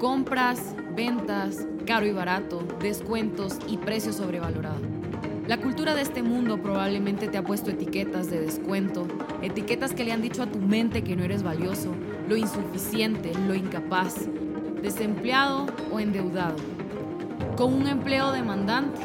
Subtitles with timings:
[0.00, 4.80] Compras, ventas, caro y barato, descuentos y precio sobrevalorado.
[5.46, 9.06] La cultura de este mundo probablemente te ha puesto etiquetas de descuento,
[9.42, 11.94] etiquetas que le han dicho a tu mente que no eres valioso,
[12.26, 14.14] lo insuficiente, lo incapaz,
[14.80, 16.56] desempleado o endeudado,
[17.58, 19.02] con un empleo demandante,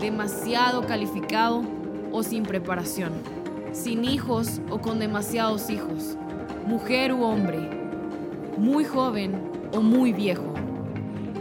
[0.00, 1.62] demasiado calificado
[2.10, 3.12] o sin preparación,
[3.70, 6.16] sin hijos o con demasiados hijos,
[6.66, 7.70] mujer u hombre,
[8.56, 10.54] muy joven o muy viejo.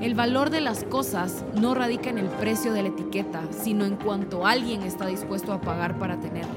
[0.02, 3.96] El valor de las cosas no radica en el precio de la etiqueta, sino en
[3.96, 6.54] cuanto alguien está dispuesto a pagar para tenerla.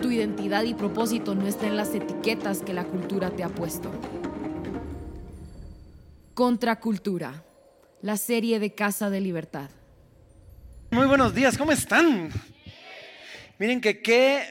[0.00, 3.90] Tu identidad y propósito no está en las etiquetas que la cultura te ha puesto.
[6.34, 7.44] Contracultura,
[8.02, 9.68] la serie de Casa de Libertad.
[10.90, 12.30] Muy buenos días, ¿cómo están?
[13.58, 14.44] Miren que qué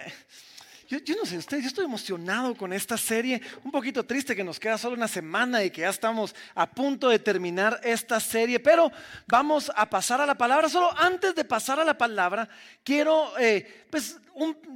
[0.90, 3.40] yo, no sé, usted, yo estoy emocionado con esta serie.
[3.64, 7.10] Un poquito triste que nos queda solo una semana y que ya estamos a punto
[7.10, 8.60] de terminar esta serie.
[8.60, 8.92] Pero
[9.28, 10.68] vamos a pasar a la palabra.
[10.68, 12.50] Solo antes de pasar a la palabra,
[12.84, 14.18] quiero eh, pues,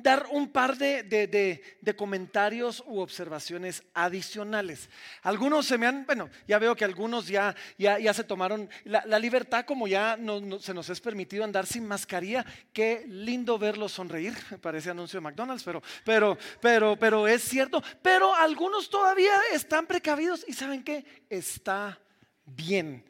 [0.02, 1.62] dar un par de,
[1.96, 4.90] comentarios u observaciones adicionales.
[5.22, 9.66] Algunos se me han, bueno, ya veo que algunos ya, ya, se tomaron la, libertad,
[9.66, 10.18] como ya
[10.60, 12.46] se nos es permitido andar sin mascarilla.
[12.72, 17.82] Qué lindo verlos sonreír, parece anuncio de McDonald's, pero, pero, pero, pero es cierto.
[18.02, 21.06] Pero algunos todavía están precavidos y ¿saben qué?
[21.30, 22.00] Está
[22.46, 23.04] bien.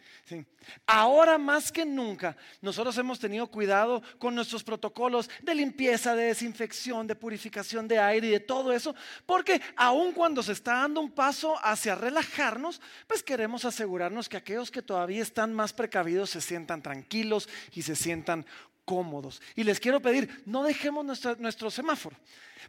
[0.86, 7.06] Ahora más que nunca, nosotros hemos tenido cuidado con nuestros protocolos de limpieza, de desinfección,
[7.06, 8.96] de purificación de aire y de todo eso,
[9.26, 14.72] porque aun cuando se está dando un paso hacia relajarnos, pues queremos asegurarnos que aquellos
[14.72, 18.46] que todavía están más precavidos se sientan tranquilos y se sientan
[18.86, 19.42] cómodos.
[19.56, 22.16] Y les quiero pedir, no dejemos nuestro, semáforo.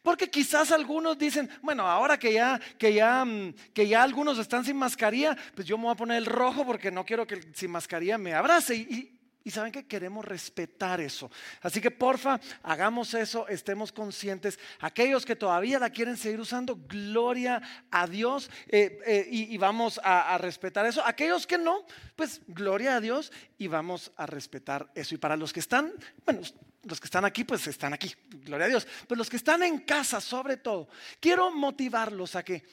[0.02, 4.64] Porque quizás algunos dicen, bueno, ahora que ya, que, ya, mm, que ya algunos están
[4.64, 7.70] sin mascarilla, pues yo me voy a poner el rojo porque no quiero que sin
[7.70, 8.74] mascarilla me abrace.
[8.74, 9.13] Y,
[9.45, 11.31] y saben que queremos respetar eso.
[11.61, 14.59] Así que porfa, hagamos eso, estemos conscientes.
[14.81, 17.60] Aquellos que todavía la quieren seguir usando, gloria
[17.91, 21.04] a Dios eh, eh, y, vamos a, respetar eso.
[21.04, 21.84] Aquellos que no,
[22.16, 25.15] pues gloria a Dios y vamos a respetar eso.
[25.15, 25.93] Y para los que están,
[26.25, 26.41] bueno,
[26.83, 28.88] los que están aquí, pues están aquí, gloria a Dios.
[29.06, 30.88] Pero los que están en casa, sobre todo,
[31.21, 32.65] quiero motivarlos a que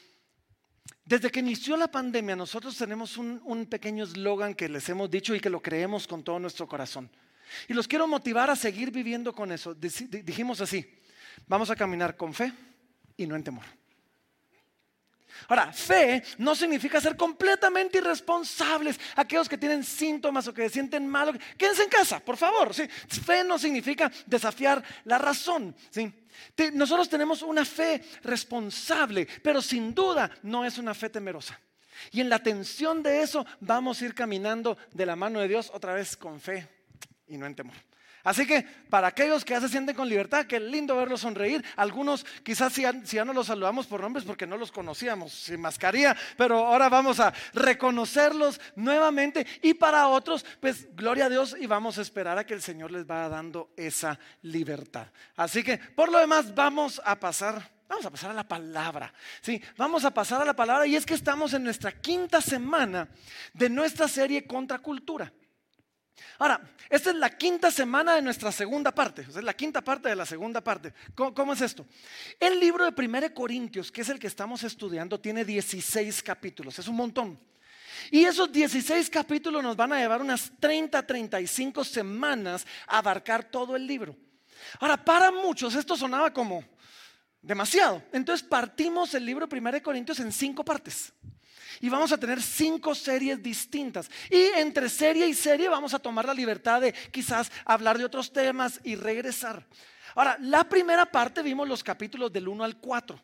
[1.06, 5.40] desde que inició la pandemia, nosotros tenemos un, pequeño eslogan que les hemos dicho y
[5.40, 7.10] que lo creemos con todo nuestro corazón.
[7.68, 9.74] Y los quiero motivar a seguir viviendo con eso.
[9.74, 10.86] Dijimos así,
[11.48, 12.54] vamos a caminar con fe
[13.18, 13.66] y no en temor.
[15.48, 19.00] Ahora, fe no significa ser completamente irresponsables.
[19.16, 22.74] Aquellos que tienen síntomas o que se sienten mal, quédense en casa, por favor.
[22.74, 25.76] Fe no significa desafiar la razón.
[25.90, 26.12] ¿sí?
[26.74, 31.60] Nosotros tenemos una fe responsable, pero sin duda no es una fe temerosa.
[32.12, 35.70] Y en la tensión de eso vamos a ir caminando de la mano de Dios
[35.74, 36.68] otra vez con fe
[37.28, 37.76] y no en temor.
[38.24, 41.64] Así que para aquellos que ya se sienten con libertad, qué lindo verlos sonreír.
[41.76, 46.16] Algunos quizás si ya, no los saludamos por nombres porque no los conocíamos sin mascarilla,
[46.38, 49.46] pero ahora vamos a reconocerlos nuevamente.
[49.62, 52.92] Y para otros, pues gloria a Dios y vamos a esperar a que el Señor
[52.92, 55.08] les vaya dando esa libertad.
[55.36, 59.14] Así que por lo demás vamos a pasar Vamos a pasar a la palabra.
[59.42, 63.10] Sí, vamos a pasar a la palabra y es que estamos en nuestra quinta semana
[63.54, 65.30] de nuestra serie Contra Cultura.
[66.40, 70.16] Ahora, esta es la quinta semana de nuestra segunda parte, es la quinta parte de
[70.16, 70.94] la segunda parte.
[71.16, 71.86] ¿Cómo, es esto?
[72.40, 76.88] El libro de 1 Corintios, que es el que estamos estudiando, tiene 16 capítulos, es
[76.88, 77.40] un montón.
[78.10, 83.76] Y esos 16 capítulos nos van a llevar unas 30, 35 semanas a abarcar todo
[83.76, 84.16] el libro.
[84.80, 86.64] Ahora, para muchos esto sonaba como
[87.42, 88.02] demasiado.
[88.12, 91.14] Entonces partimos el libro de 1 Corintios en cinco partes.
[91.80, 94.10] Y vamos a tener cinco series distintas.
[94.30, 98.34] Y entre serie y serie vamos a tomar la libertad de quizás hablar de otros
[98.34, 99.66] temas y regresar.
[100.16, 103.20] Ahora, la primera parte vimos los capítulos del 1 al 4.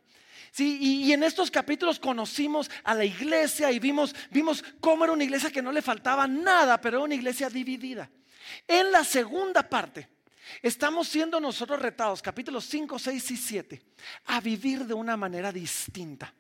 [0.52, 5.24] Sí, y, en estos capítulos conocimos a la iglesia y vimos, vimos cómo era una
[5.24, 8.10] iglesia que no le faltaba nada, pero era una iglesia dividida.
[8.68, 10.08] En la segunda parte,
[10.62, 13.82] estamos siendo nosotros retados, capítulos 5, 6 y 7,
[14.26, 16.34] a vivir de una manera distinta.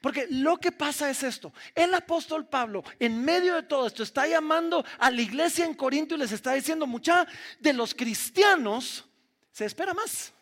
[0.00, 1.52] Porque lo que pasa es esto.
[1.74, 6.14] El apóstol Pablo, en medio de todo esto, está llamando a la iglesia en Corinto
[6.14, 7.26] y les está diciendo, mucha
[7.58, 9.04] de los cristianos
[9.52, 10.32] se espera más.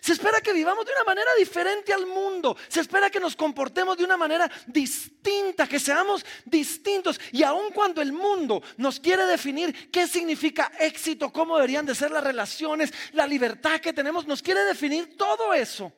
[0.00, 2.56] Se espera que vivamos de una manera diferente al mundo.
[2.68, 7.20] Se espera que nos comportemos de una manera distinta, que seamos distintos.
[7.32, 12.10] Y aun cuando el mundo nos quiere definir qué significa éxito, cómo deberían de ser
[12.10, 15.92] las relaciones, la libertad que tenemos, nos quiere definir todo eso.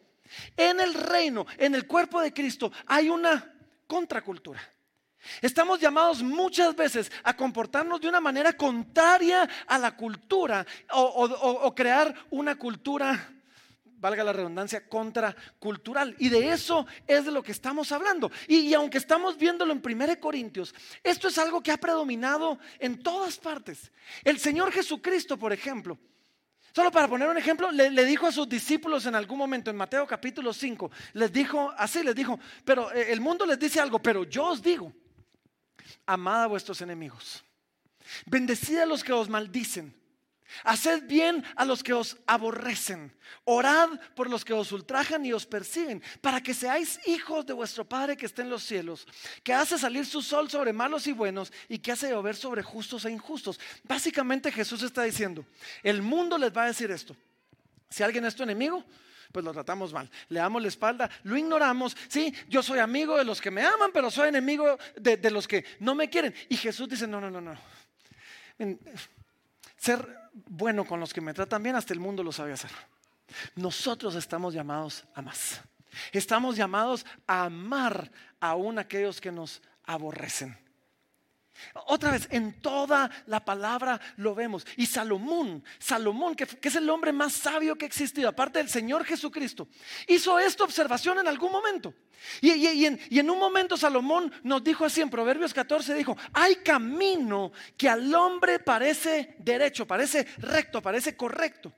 [0.56, 3.52] En el reino, en el cuerpo de Cristo, hay una
[3.86, 4.60] contracultura.
[5.40, 12.14] Estamos llamados muchas veces a comportarnos de una manera contraria a la cultura o, crear
[12.30, 13.32] una cultura,
[13.84, 16.14] valga la redundancia, contracultural.
[16.18, 18.30] Y de eso es de lo que estamos hablando.
[18.48, 23.02] Y, y aunque estamos viéndolo en 1 Corintios, esto es algo que ha predominado en
[23.02, 23.92] todas partes.
[24.24, 25.98] El Señor Jesucristo, por ejemplo,
[26.74, 30.04] Solo para poner un ejemplo, le, dijo a sus discípulos en algún momento, en Mateo
[30.08, 34.24] capítulo 5, les dijo así, les dijo, pero eh, el mundo les dice algo, pero
[34.24, 34.92] yo os digo,
[36.04, 37.44] amad a vuestros enemigos,
[38.26, 39.94] bendecid a los que os maldicen,
[40.62, 43.12] Haced bien a los que os aborrecen.
[43.44, 47.84] Orad por los que os ultrajan y os persiguen, para que seáis hijos de vuestro
[47.84, 49.06] Padre que está en los cielos,
[49.42, 53.04] que hace salir su sol sobre malos y buenos y que hace llover sobre justos
[53.04, 53.58] e injustos.
[53.82, 55.44] Básicamente Jesús está diciendo,
[55.82, 57.16] el mundo les va a decir esto.
[57.90, 58.84] Si alguien es tu enemigo,
[59.32, 60.10] pues lo tratamos mal.
[60.28, 61.96] Le damos la espalda, lo ignoramos.
[62.08, 65.48] Sí, yo soy amigo de los que me aman, pero soy enemigo de, de los
[65.48, 66.34] que no me quieren.
[66.48, 67.58] Y Jesús dice, no, no, no, no.
[69.76, 72.70] Ser bueno con los que me tratan bien, hasta el mundo lo sabe hacer.
[73.56, 75.62] Nosotros estamos llamados a más.
[76.12, 78.10] Estamos llamados a amar
[78.40, 80.63] aún aquellos que nos aborrecen.
[81.86, 84.66] Otra vez, en toda la palabra lo vemos.
[84.76, 89.04] Y Salomón, Salomón, que, es el hombre más sabio que ha existido, aparte del Señor
[89.04, 89.68] Jesucristo,
[90.08, 91.94] hizo esta observación en algún momento.
[92.40, 92.50] Y,
[92.86, 97.52] en, y, en, un momento Salomón nos dijo así en Proverbios 14, dijo, hay camino
[97.76, 101.72] que al hombre parece derecho, parece recto, parece correcto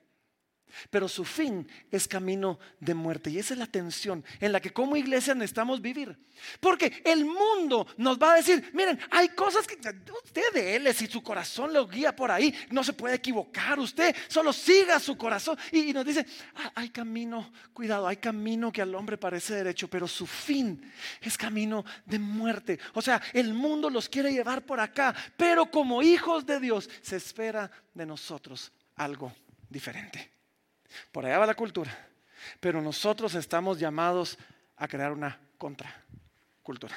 [0.90, 3.30] pero su fin es camino de muerte.
[3.30, 6.16] Y esa es la tensión en la que como iglesia necesitamos vivir.
[6.60, 11.06] Porque el mundo nos va a decir, miren, hay cosas que usted de él, si
[11.06, 15.58] su corazón lo guía por ahí, no se puede equivocar, usted solo siga su corazón.
[15.72, 16.26] Y, nos dice,
[16.56, 21.36] ah, hay camino, cuidado, hay camino que al hombre parece derecho, pero su fin es
[21.36, 22.78] camino de muerte.
[22.94, 27.16] O sea, el mundo los quiere llevar por acá, pero como hijos de Dios se
[27.16, 29.32] espera de nosotros algo
[29.68, 30.35] diferente.
[31.12, 31.96] Por allá va la cultura.
[32.60, 34.38] Pero nosotros estamos llamados
[34.76, 36.96] a crear una contracultura.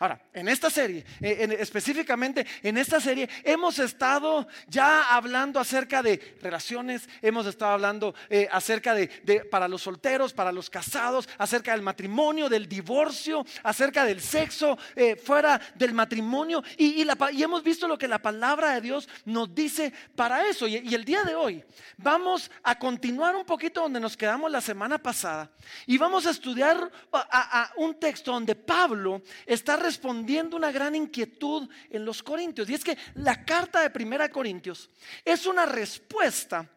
[0.00, 6.38] Ahora, en esta serie, eh, específicamente en esta serie, hemos estado ya hablando acerca de
[6.40, 9.08] relaciones, hemos estado hablando eh, acerca de,
[9.50, 15.16] para los solteros, para los casados, acerca del matrimonio, del divorcio, acerca del sexo eh,
[15.16, 17.06] fuera del matrimonio y,
[17.42, 20.66] hemos visto lo que la palabra de Dios nos dice para eso.
[20.66, 21.62] Y, el día de hoy
[21.98, 25.50] vamos a continuar un poquito donde nos quedamos la semana pasada
[25.86, 32.04] y vamos a estudiar a, un texto donde Pablo está respondiendo una gran inquietud en
[32.04, 32.70] los Corintios.
[32.70, 34.88] Y es que la carta de Primera Corintios
[35.24, 36.68] es una respuesta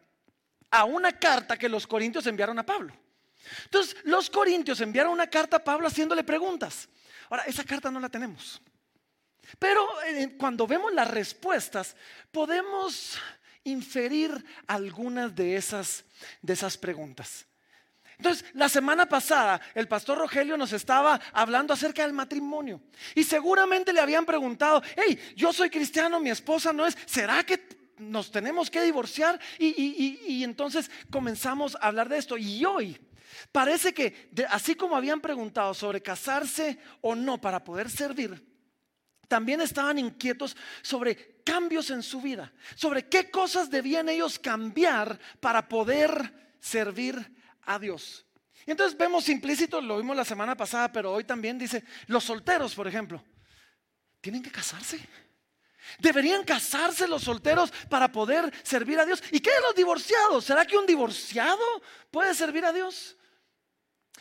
[0.70, 2.92] a una carta que los Corintios enviaron a Pablo.
[3.64, 6.88] Entonces, los Corintios enviaron una carta a Pablo haciéndole preguntas.
[7.30, 8.60] Ahora, esa carta no la tenemos.
[9.58, 11.94] Pero eh, cuando vemos las respuestas,
[12.32, 13.16] podemos
[13.62, 16.04] inferir algunas de esas,
[16.42, 17.46] de esas preguntas.
[18.18, 22.80] Entonces, la semana pasada el pastor Rogelio nos estaba hablando acerca del matrimonio
[23.14, 27.84] y seguramente le habían preguntado, hey, yo soy cristiano, mi esposa no es, ¿será que
[27.98, 29.40] nos tenemos que divorciar?
[29.58, 32.36] Y, entonces comenzamos a hablar de esto.
[32.36, 32.98] Y hoy
[33.52, 38.44] parece que, así como habían preguntado sobre casarse o no para poder servir,
[39.28, 45.68] también estaban inquietos sobre cambios en su vida, sobre qué cosas debían ellos cambiar para
[45.68, 47.33] poder servir
[47.66, 48.26] a Dios.
[48.66, 52.74] Y entonces vemos implícito, lo vimos la semana pasada, pero hoy también dice, los solteros,
[52.74, 53.22] por ejemplo,
[54.20, 54.98] tienen que casarse.
[55.98, 59.22] Deberían casarse los solteros para poder servir a Dios.
[59.30, 60.44] ¿Y qué de los divorciados?
[60.44, 61.62] ¿Será que un divorciado
[62.10, 63.16] puede servir a Dios?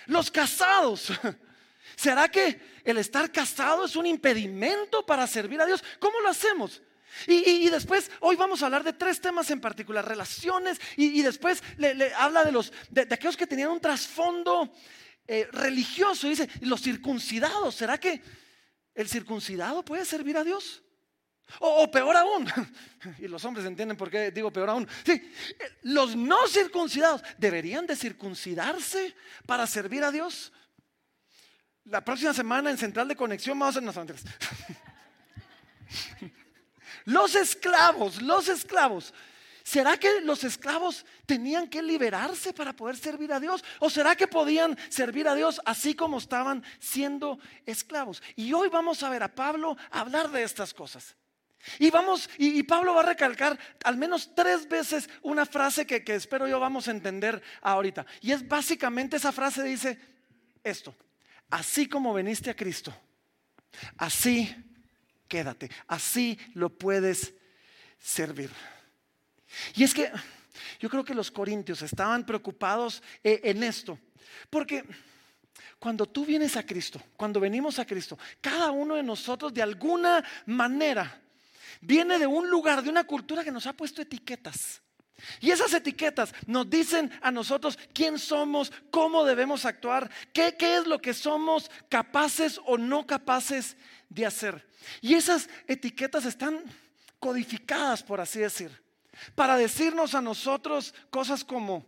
[0.08, 1.08] Los casados.
[1.96, 5.84] ¿Será que el estar casado es un impedimento para servir a Dios?
[6.00, 6.82] ¿Cómo lo hacemos?
[7.28, 12.14] Y, después, hoy vamos a hablar de tres temas en particular, relaciones, y, después le,
[12.14, 14.74] habla de, los, de, aquellos que tenían un trasfondo
[15.28, 16.28] eh, religioso.
[16.28, 18.22] Dice, los circuncidados, ¿será que
[18.96, 20.84] el circuncidado puede servir a Dios?
[21.60, 22.48] O, peor aún,
[23.20, 25.22] y los hombres entienden por qué digo peor aún, sí,
[25.84, 29.16] los no circuncidados deberían de circuncidarse
[29.46, 30.52] para servir a Dios.
[31.86, 34.22] La próxima semana en Central de Conexión vamos a hacer nosotros.
[37.06, 39.14] Los esclavos, los esclavos.
[39.64, 43.64] ¿Será que los esclavos tenían que liberarse para poder servir a Dios?
[43.80, 48.22] ¿O será que podían servir a Dios así como estaban siendo esclavos?
[48.36, 51.16] Y hoy vamos a ver a Pablo hablar de estas cosas.
[51.80, 56.16] Y vamos, y, Pablo va a recalcar al menos tres veces una frase que, que
[56.16, 58.06] espero yo vamos a entender ahorita.
[58.20, 59.98] Y es básicamente esa frase dice
[60.62, 60.94] esto,
[61.50, 62.94] así como veniste a Cristo,
[63.98, 64.54] así
[65.34, 67.34] quédate, así lo puedes
[67.98, 68.52] servir.
[69.74, 70.12] Y es que
[70.80, 73.98] yo creo que los corintios estaban preocupados eh, en esto,
[74.52, 74.84] porque
[75.80, 80.24] cuando tú vienes a Cristo, cuando venimos a Cristo, cada uno de nosotros de alguna
[80.46, 81.20] manera
[81.82, 84.83] viene de un lugar, de una cultura que nos ha puesto etiquetas.
[85.40, 91.02] Y esas etiquetas nos dicen a nosotros quién somos, cómo debemos actuar, qué, es lo
[91.02, 93.78] que somos capaces o no capaces
[94.10, 94.68] de hacer.
[95.02, 96.64] Y esas etiquetas están
[97.20, 98.84] codificadas, por así decir,
[99.36, 101.86] para decirnos a nosotros cosas como,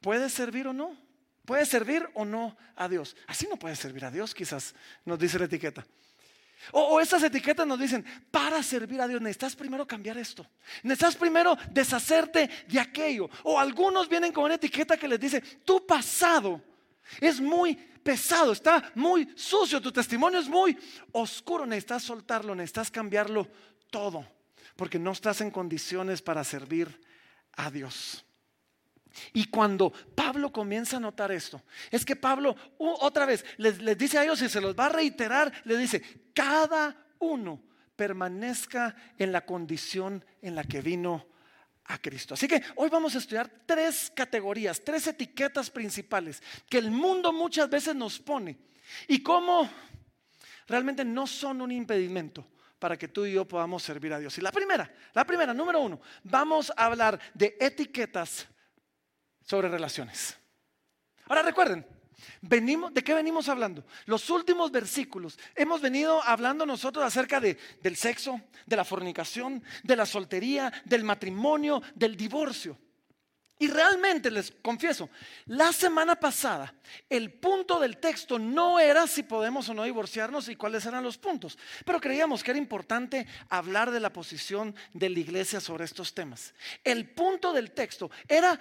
[0.00, 0.96] ¿puedes servir o no?
[1.44, 3.16] ¿Puedes servir o no a Dios?
[3.26, 5.86] Así no puedes servir a Dios, quizás nos dice la etiqueta.
[6.72, 10.46] O, estas etiquetas nos dicen, para servir a Dios necesitas primero cambiar esto.
[10.82, 13.30] Necesitas primero deshacerte de aquello.
[13.44, 16.62] O algunos vienen con una etiqueta que les dice, tu pasado
[17.20, 20.76] es muy pesado, está muy sucio, tu testimonio es muy
[21.12, 23.48] oscuro, necesitas soltarlo, necesitas cambiarlo
[23.90, 24.26] todo,
[24.76, 27.00] porque no estás en condiciones para servir
[27.52, 28.25] a Dios.
[29.32, 34.18] Y cuando Pablo comienza a notar esto, es que Pablo otra vez les, les, dice
[34.18, 36.02] a ellos y se los va a reiterar, le dice,
[36.34, 37.62] cada uno
[37.96, 41.26] permanezca en la condición en la que vino
[41.86, 42.34] a Cristo.
[42.34, 47.70] Así que hoy vamos a estudiar tres categorías, tres etiquetas principales que el mundo muchas
[47.70, 48.58] veces nos pone
[49.08, 49.68] y cómo
[50.66, 52.46] realmente no son un impedimento
[52.78, 54.36] para que tú y yo podamos servir a Dios.
[54.38, 58.46] Y la primera, la primera, número uno, vamos a hablar de etiquetas
[59.46, 60.36] sobre relaciones.
[61.26, 61.86] Ahora recuerden,
[62.40, 63.84] Venimos, ¿De qué venimos hablando?
[64.06, 69.96] Los últimos versículos hemos venido hablando nosotros acerca de, del sexo, de la fornicación, de
[69.96, 72.78] la soltería, del matrimonio, del divorcio.
[73.58, 75.08] Y realmente les confieso,
[75.46, 76.74] la semana pasada
[77.08, 81.16] el punto del texto no era si podemos o no divorciarnos y cuáles eran los
[81.16, 86.12] puntos, pero creíamos que era importante hablar de la posición de la iglesia sobre estos
[86.12, 86.52] temas.
[86.84, 88.60] El punto del texto era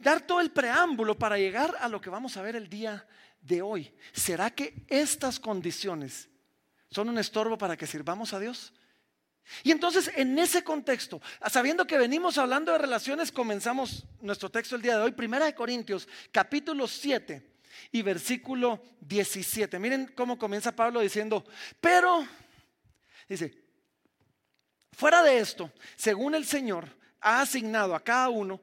[0.00, 3.06] dar todo el preámbulo para llegar a lo que vamos a ver el día
[3.40, 3.92] de hoy.
[4.12, 6.28] ¿Será que estas condiciones
[6.90, 8.72] son un estorbo para que sirvamos a Dios?
[9.62, 14.82] Y entonces en ese contexto, sabiendo que venimos hablando de relaciones, comenzamos nuestro texto el
[14.82, 17.50] día de hoy, Primera de Corintios, capítulo 7
[17.90, 19.78] y versículo 17.
[19.78, 21.44] Miren cómo comienza Pablo diciendo,
[21.80, 22.26] pero,
[23.28, 23.52] dice,
[24.92, 26.88] fuera de esto, según el Señor
[27.20, 28.60] ha asignado a cada uno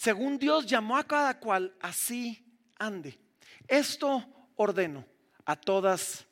[0.00, 2.42] según Dios llamó a cada cual, así
[2.78, 3.20] ande.
[3.68, 4.24] Esto
[4.56, 5.04] ordeno
[5.44, 6.24] a todas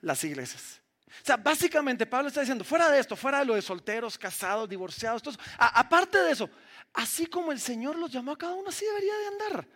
[0.00, 0.80] las iglesias.
[1.08, 4.68] O sea, básicamente Pablo está diciendo, fuera de esto, fuera de lo de solteros, casados,
[4.68, 5.20] divorciados,
[5.58, 6.48] aparte de eso,
[6.94, 9.68] así como el Señor los llamó a cada uno, así debería de andar.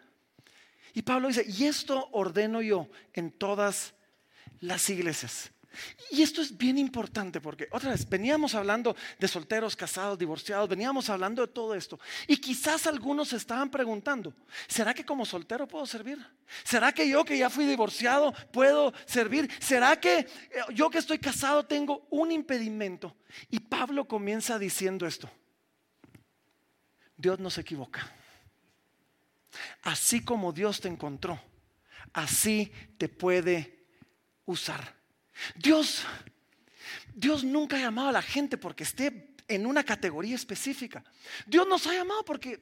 [0.95, 3.95] Y Pablo dice, y esto ordeno yo en todas
[4.61, 5.51] las iglesias.
[6.11, 11.11] Y esto es bien importante porque, otra vez, veníamos hablando de solteros, casados, divorciados, veníamos
[11.11, 11.99] hablando de todo esto.
[12.27, 14.35] Y quizás algunos se estaban preguntando,
[14.69, 16.19] ¿será que como soltero puedo servir?
[16.65, 19.51] ¿Será que yo que ya fui divorciado puedo servir?
[19.61, 20.27] ¿Será que eh,
[20.75, 23.17] yo que estoy casado tengo un impedimento?
[23.51, 25.31] Y Pablo comienza diciendo esto.
[27.17, 28.13] Dios no se equivoca.
[29.83, 31.41] Así como Dios te encontró,
[32.13, 33.87] así te puede
[34.45, 34.95] usar.
[35.55, 36.05] Dios,
[37.15, 41.05] Dios nunca ha llamado a la gente porque esté en una categoría específica.
[41.47, 42.61] Dios nos ha llamado porque,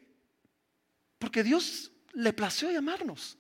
[1.19, 3.39] porque Dios le plació llamarnos.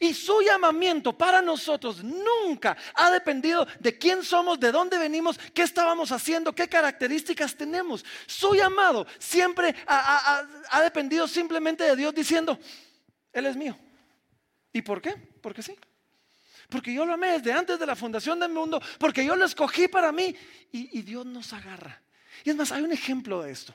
[0.00, 5.62] Y su llamamiento para nosotros nunca ha dependido de quién somos, de dónde venimos, qué
[5.62, 8.04] estábamos haciendo, qué características tenemos.
[8.26, 12.58] Su llamado siempre ha, ha dependido simplemente de Dios diciendo,
[13.32, 13.78] Él es mío.
[14.72, 15.14] ¿Y por qué?
[15.42, 15.76] Porque sí.
[16.68, 19.88] Porque yo lo amé desde antes de la fundación del mundo, porque yo lo escogí
[19.88, 20.34] para mí
[20.72, 22.02] y, Dios nos agarra.
[22.44, 23.74] Y es más, hay un ejemplo de esto.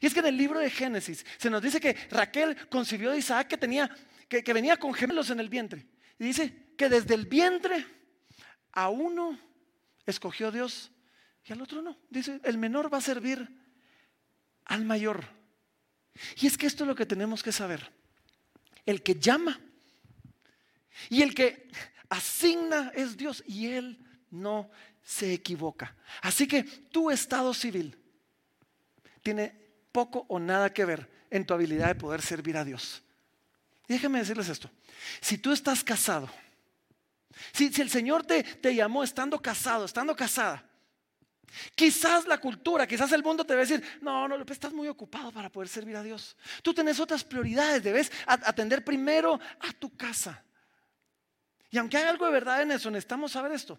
[0.00, 3.16] Y es que en el libro de Génesis se nos dice que Raquel concibió a
[3.16, 3.90] Isaac que tenía,
[4.28, 5.86] que, venía con gemelos en el vientre.
[6.18, 7.86] Y dice que desde el vientre
[8.72, 9.38] a uno
[10.06, 10.90] escogió Dios
[11.44, 11.96] y al otro no.
[12.10, 13.48] Dice, el menor va a servir
[14.66, 15.24] al mayor.
[16.36, 17.90] Y es que esto es lo que tenemos que saber.
[18.84, 19.58] El que llama
[21.08, 21.68] y el que
[22.08, 23.98] asigna es Dios y Él
[24.30, 24.70] no
[25.02, 25.94] se equivoca.
[26.22, 27.96] Así que tu estado civil
[29.22, 29.54] tiene
[29.92, 33.02] poco o nada que ver en tu habilidad de poder servir a Dios.
[33.86, 34.70] déjenme decirles esto.
[35.20, 36.28] Si tú estás casado,
[37.52, 40.64] si, el Señor te, llamó estando casado, estando casada,
[41.74, 45.32] Quizás la cultura, quizás el mundo te va a decir, no, no, estás muy ocupado
[45.32, 46.36] para poder servir a Dios.
[46.62, 50.44] Tú tienes otras prioridades, debes atender primero a tu casa.
[51.70, 53.78] Y aunque hay algo de verdad en eso, necesitamos saber esto.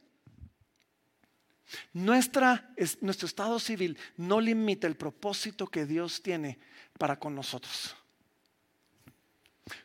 [1.93, 6.59] Nuestra, nuestro estado civil no limita el propósito que Dios tiene
[6.97, 7.95] para con nosotros.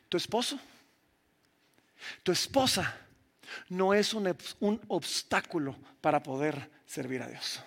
[0.09, 0.59] Tu esposo,
[2.23, 2.95] tu esposa
[3.69, 7.61] no es un, un obstáculo para poder servir a Dios.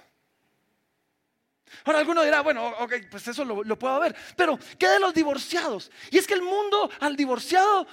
[1.85, 4.17] Ahora alguno dirá, bueno, ok, pues eso lo, lo, puedo ver.
[4.37, 5.91] Pero, ¿qué de los divorciados?
[6.11, 7.87] Y es que el mundo al divorciado,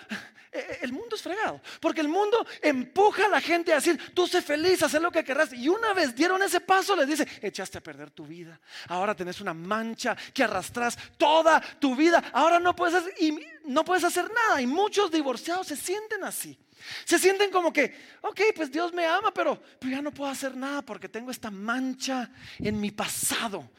[0.82, 1.62] el mundo es fregado.
[1.80, 5.24] Porque el mundo empuja a la gente a decir, tú sé feliz, haz lo que
[5.24, 5.54] querrás.
[5.54, 8.60] Y una vez dieron ese paso, les dice, echaste a perder tu vida.
[8.88, 12.24] Ahora tenés una mancha que arrastras toda tu vida.
[12.34, 14.62] Ahora no puedes hacer, y no puedes hacer nada.
[14.62, 16.58] Y muchos divorciados se sienten así.
[17.04, 20.82] Se sienten como que, ok, pues Dios me ama, pero, ya no puedo hacer nada
[20.82, 23.70] porque tengo esta mancha en mi pasado.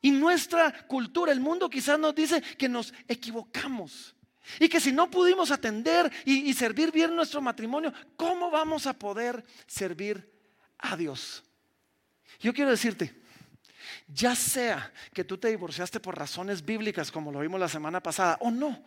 [0.00, 4.13] Y nuestra cultura, el mundo quizás nos dice que nos equivocamos.
[4.60, 9.44] Y que si no pudimos atender y, servir bien nuestro matrimonio, ¿cómo vamos a poder
[9.66, 10.30] servir
[10.78, 11.42] a Dios?
[12.40, 13.14] Yo quiero decirte,
[14.08, 18.38] ya sea que tú te divorciaste por razones bíblicas, como lo vimos la semana pasada,
[18.40, 18.84] o no,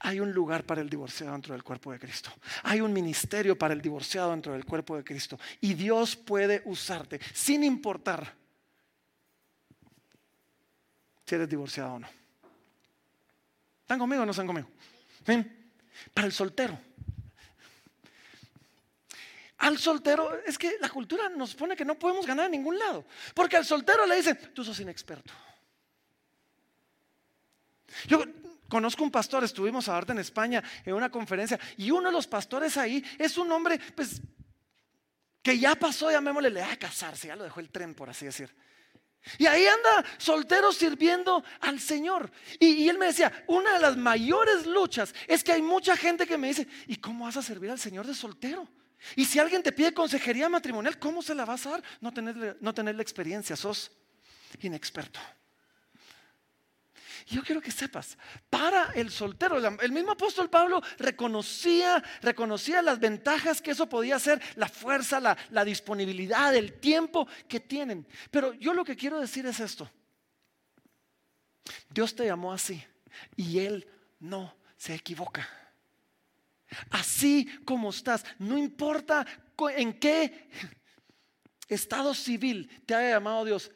[0.00, 2.30] hay un lugar para el divorciado dentro del cuerpo de Cristo.
[2.62, 5.38] Hay un ministerio para el divorciado dentro del cuerpo de Cristo.
[5.62, 8.34] Y Dios puede usarte sin importar
[11.24, 12.23] si eres divorciado o no.
[13.84, 14.66] ¿Están conmigo o no están conmigo?
[16.14, 16.78] Para el soltero.
[19.58, 23.04] Al soltero, es que la cultura nos pone que no podemos ganar en ningún lado.
[23.34, 25.32] Porque al soltero le dicen, tú sos inexperto.
[28.06, 28.24] Yo
[28.68, 32.76] Conozco un pastor, estuvimos ahorita en España en una conferencia y uno de los pastores
[32.76, 34.22] ahí es un hombre, pues,
[35.42, 38.52] que ya pasó, llamémosle, le a casarse, ya lo dejó el tren, por así decir.
[39.38, 42.30] Y ahí anda soltero sirviendo al Señor.
[42.58, 46.38] Y, él me decía, una de las mayores luchas es que hay mucha gente que
[46.38, 48.68] me dice, ¿y cómo vas a servir al Señor de soltero?
[49.16, 51.82] Y si alguien te pide consejería matrimonial, ¿cómo se la vas a dar?
[52.00, 53.90] No tener, no tener la experiencia, sos
[54.60, 55.20] inexperto.
[57.26, 58.18] Yo quiero que sepas,
[58.50, 64.42] para el soltero, el mismo apóstol Pablo reconocía, reconocía las ventajas que eso podía ser,
[64.56, 68.06] la fuerza, la, la disponibilidad, el tiempo que tienen.
[68.30, 69.90] Pero yo lo que quiero decir es esto.
[71.88, 72.84] Dios te llamó así
[73.36, 73.88] y Él
[74.20, 75.48] no se equivoca.
[76.90, 79.26] Así como estás, no importa
[79.76, 80.50] en qué
[81.68, 83.70] estado civil te haya llamado Dios,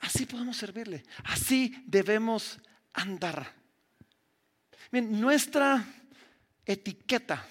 [0.00, 1.04] Así podemos servirle.
[1.24, 2.58] Así debemos
[2.92, 3.54] andar.
[4.92, 5.84] nuestra
[6.64, 7.44] etiqueta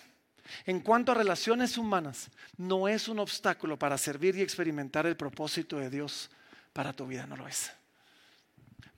[0.66, 5.78] en cuanto a relaciones humanas no es un obstáculo para servir y experimentar el propósito
[5.78, 6.30] de Dios
[6.74, 7.26] para tu vida.
[7.28, 7.72] No lo es.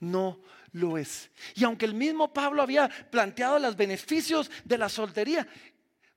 [0.00, 0.40] No
[0.72, 1.30] lo es.
[1.54, 5.46] Y aunque el mismo Pablo había planteado los beneficios de la soltería,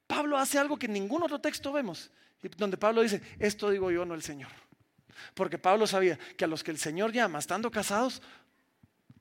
[0.08, 2.12] Pablo hace algo que en ningún otro texto vemos,
[2.58, 4.52] donde Pablo dice, esto digo yo, no el Señor.
[5.34, 8.21] Porque Pablo sabía que a los que el Señor llama estando casados,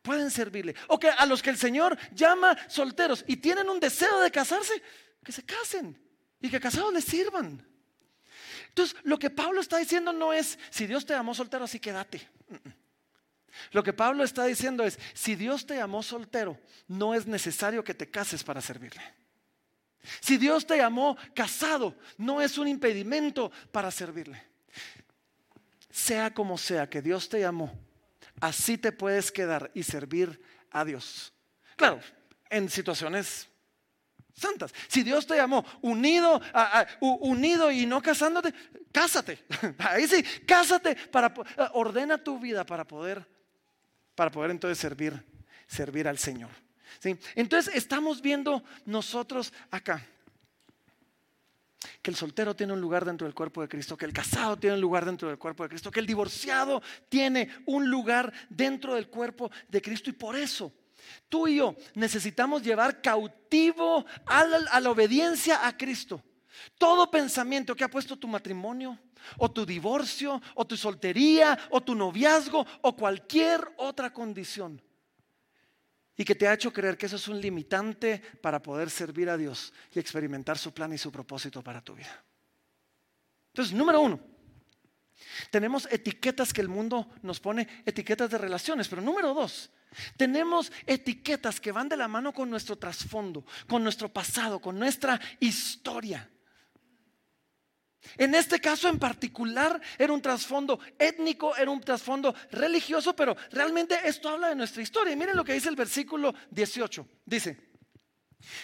[0.04, 0.74] pueden servirle.
[0.88, 4.80] O que a los que el Señor llama solteros y tienen un deseo de casarse,
[5.24, 5.98] que se casen
[6.40, 7.66] y que casados les sirvan.
[8.68, 12.28] Entonces, lo que Pablo está diciendo no es, si Dios te llamó soltero, así quédate.
[13.70, 17.94] Lo que Pablo está diciendo es, si Dios te llamó soltero, no es necesario que
[17.94, 19.02] te cases para servirle.
[20.20, 24.53] Si Dios te llamó casado, no es un impedimento para servirle
[25.94, 27.72] sea como sea que Dios te llamó,
[28.40, 31.32] así te puedes quedar y servir a Dios.
[31.76, 32.00] Claro,
[32.50, 33.48] en situaciones
[34.34, 34.74] santas.
[34.88, 36.40] Si Dios te llamó unido,
[37.00, 38.52] unido y no casándote,
[38.90, 39.44] cásate.
[39.78, 41.32] Ahí sí, cásate para
[41.74, 43.24] ordena tu vida para poder
[44.16, 45.24] para poder entonces servir
[45.68, 46.50] servir al Señor.
[46.98, 47.16] ¿Sí?
[47.36, 50.04] Entonces estamos viendo nosotros acá
[52.02, 54.76] que el soltero tiene un lugar dentro del cuerpo de Cristo, que el casado tiene
[54.76, 59.08] un lugar dentro del cuerpo de Cristo, que el divorciado tiene un lugar dentro del
[59.08, 60.10] cuerpo de Cristo.
[60.10, 60.72] Y por eso
[61.28, 64.44] tú y yo necesitamos llevar cautivo a
[64.80, 66.22] la, obediencia a Cristo.
[66.78, 68.98] Todo pensamiento que ha puesto tu matrimonio,
[69.38, 74.80] o tu divorcio, o tu soltería, o tu noviazgo, o cualquier otra condición
[76.16, 79.36] y que te ha hecho creer que eso es un limitante para poder servir a
[79.36, 82.24] Dios y experimentar su plan y su propósito para tu vida.
[83.52, 84.20] Entonces, número uno,
[85.50, 89.70] tenemos etiquetas que el mundo nos pone, etiquetas de relaciones, pero número dos,
[90.16, 95.20] tenemos etiquetas que van de la mano con nuestro trasfondo, con nuestro pasado, con nuestra
[95.40, 96.28] historia.
[98.16, 103.98] En este caso en particular era un trasfondo étnico, era un trasfondo religioso, pero realmente
[104.04, 105.12] esto habla de nuestra historia.
[105.12, 107.06] Y miren lo que dice el versículo 18.
[107.24, 107.74] Dice,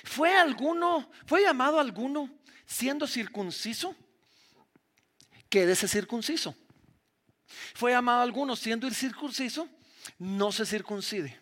[0.05, 2.31] ¿Fue alguno, fue llamado alguno
[2.67, 3.95] siendo circunciso?
[5.49, 6.55] Quédese circunciso.
[7.75, 9.69] ¿Fue llamado alguno siendo incircunciso?
[10.19, 11.41] No se circuncide.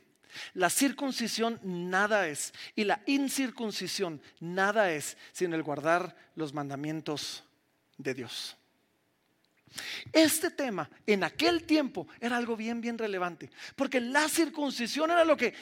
[0.54, 7.44] La circuncisión nada es y la incircuncisión nada es sino el guardar los mandamientos
[7.98, 8.56] de Dios.
[10.12, 15.36] Este tema en aquel tiempo era algo bien, bien relevante, porque la circuncisión era lo
[15.36, 15.52] que,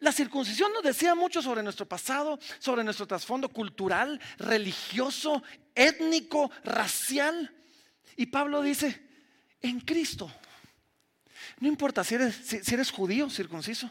[0.00, 5.42] la circuncisión nos decía mucho sobre nuestro pasado, sobre nuestro trasfondo cultural, religioso,
[5.74, 7.54] étnico, racial.
[8.16, 9.00] Y Pablo dice,
[9.60, 10.30] en Cristo,
[11.60, 13.90] no importa si eres, si eres judío, circunciso,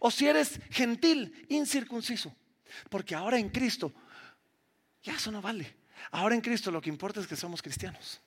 [0.00, 2.34] o si eres gentil, incircunciso,
[2.90, 3.92] porque ahora en Cristo,
[5.02, 5.79] ya eso no vale.
[6.10, 8.20] Ahora en Cristo lo que importa es que somos cristianos.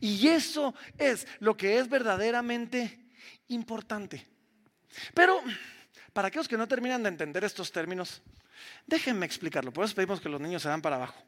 [0.00, 3.06] Y eso es lo que es verdaderamente
[3.48, 4.26] importante.
[5.14, 5.42] Pero
[6.12, 8.22] para aquellos que no terminan de entender estos términos,
[8.86, 9.72] déjenme explicarlo.
[9.72, 11.22] Por eso pedimos que los niños se dan para abajo.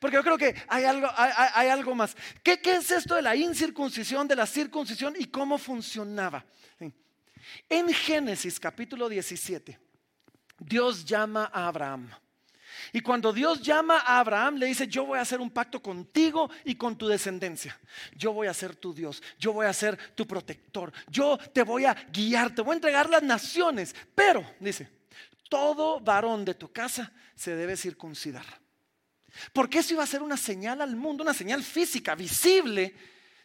[0.00, 2.16] Porque yo creo que hay algo, hay, algo más.
[2.42, 6.44] ¿Qué, es esto de la incircuncisión, de la circuncisión y cómo funcionaba?
[7.68, 9.78] En Génesis capítulo 17,
[10.58, 12.10] Dios llama a Abraham.
[12.92, 16.50] Y cuando Dios llama a Abraham, le dice, yo voy a hacer un pacto contigo
[16.64, 17.78] y con tu descendencia.
[18.16, 21.84] Yo voy a ser tu Dios, yo voy a ser tu protector, yo te voy
[21.84, 23.94] a guiar, te voy a entregar las naciones.
[24.14, 24.88] Pero, dice,
[25.48, 28.46] todo varón de tu casa se debe circuncidar.
[29.52, 32.94] Porque eso iba a ser una señal al mundo, una señal física, visible,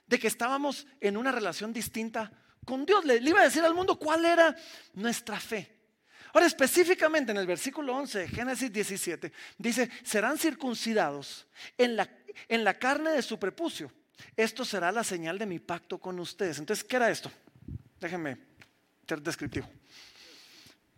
[0.07, 2.31] de que estábamos en una relación distinta
[2.65, 3.05] con Dios.
[3.05, 4.55] Le, iba a decir al mundo cuál era
[4.93, 5.80] nuestra fe.
[6.33, 12.09] Ahora, específicamente en el versículo 11 de Génesis 17, dice, serán circuncidados en la,
[12.47, 13.91] en la carne de su prepucio.
[14.35, 16.59] Esto será la señal de mi pacto con ustedes.
[16.59, 17.31] Entonces, ¿qué era esto?
[17.99, 18.37] Déjenme
[19.07, 19.67] ser descriptivo.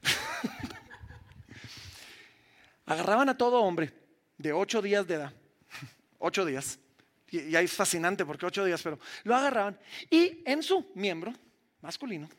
[2.86, 3.94] Agarraban a todo hombre
[4.38, 5.34] de ocho días de edad,
[6.20, 6.80] ocho días,
[7.30, 11.34] y, ahí es fascinante porque ocho días, pero lo agarraban y en su miembro
[11.82, 12.30] masculino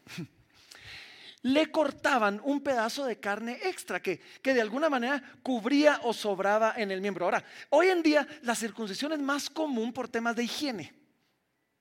[1.44, 6.90] le cortaban un pedazo de carne extra que, de alguna manera cubría o sobraba en
[6.90, 7.26] el miembro.
[7.26, 10.94] Ahora, hoy en día la circuncisión es más común por temas de higiene,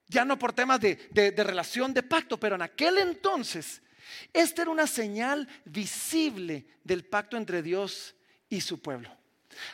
[0.06, 3.80] ya no por temas de, de relación de pacto, pero en aquel entonces
[4.34, 8.14] esta era una señal visible del pacto entre Dios
[8.50, 9.23] y su pueblo.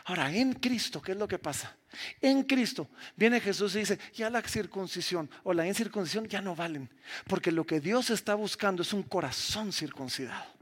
[0.04, 1.76] Ahora, en Cristo, ¿qué es lo que pasa?
[2.20, 6.90] En Cristo viene Jesús y dice, ya la circuncisión o la incircuncisión ya no valen,
[7.26, 10.60] porque lo que Dios está buscando es un corazón circuncidado.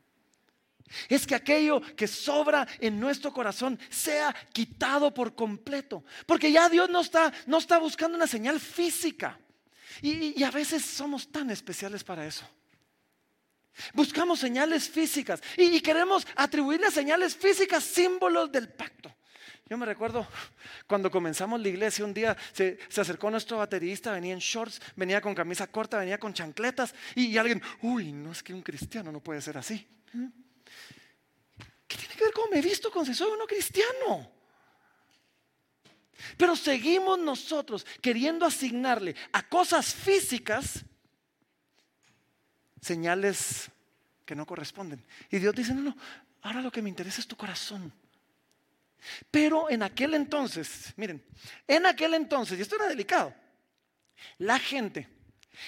[1.08, 6.88] Es que aquello que sobra en nuestro corazón sea quitado por completo, porque ya Dios
[6.88, 9.38] no está, no está buscando una señal física.
[10.00, 12.48] Y, a veces somos tan especiales para eso.
[13.94, 19.14] Buscamos señales físicas y, queremos atribuirle señales físicas símbolos del pacto.
[19.68, 20.26] Yo me recuerdo
[20.86, 25.34] cuando comenzamos la iglesia, un día se, acercó nuestro baterista, venía en shorts, venía con
[25.34, 29.42] camisa corta, venía con chancletas y, alguien, uy, no es que un cristiano no puede
[29.42, 29.86] ser así.
[31.86, 34.32] ¿Qué tiene que ver cómo me he visto con si soy uno cristiano?
[36.36, 40.84] Pero seguimos nosotros queriendo asignarle a cosas físicas
[42.80, 43.70] señales
[44.24, 45.04] que no corresponden.
[45.30, 45.96] Y Dios dice, no, no,
[46.42, 47.92] ahora lo que me interesa es tu corazón.
[49.30, 51.22] Pero en aquel entonces, miren,
[51.66, 53.34] en aquel entonces, y esto era delicado,
[54.38, 55.08] la gente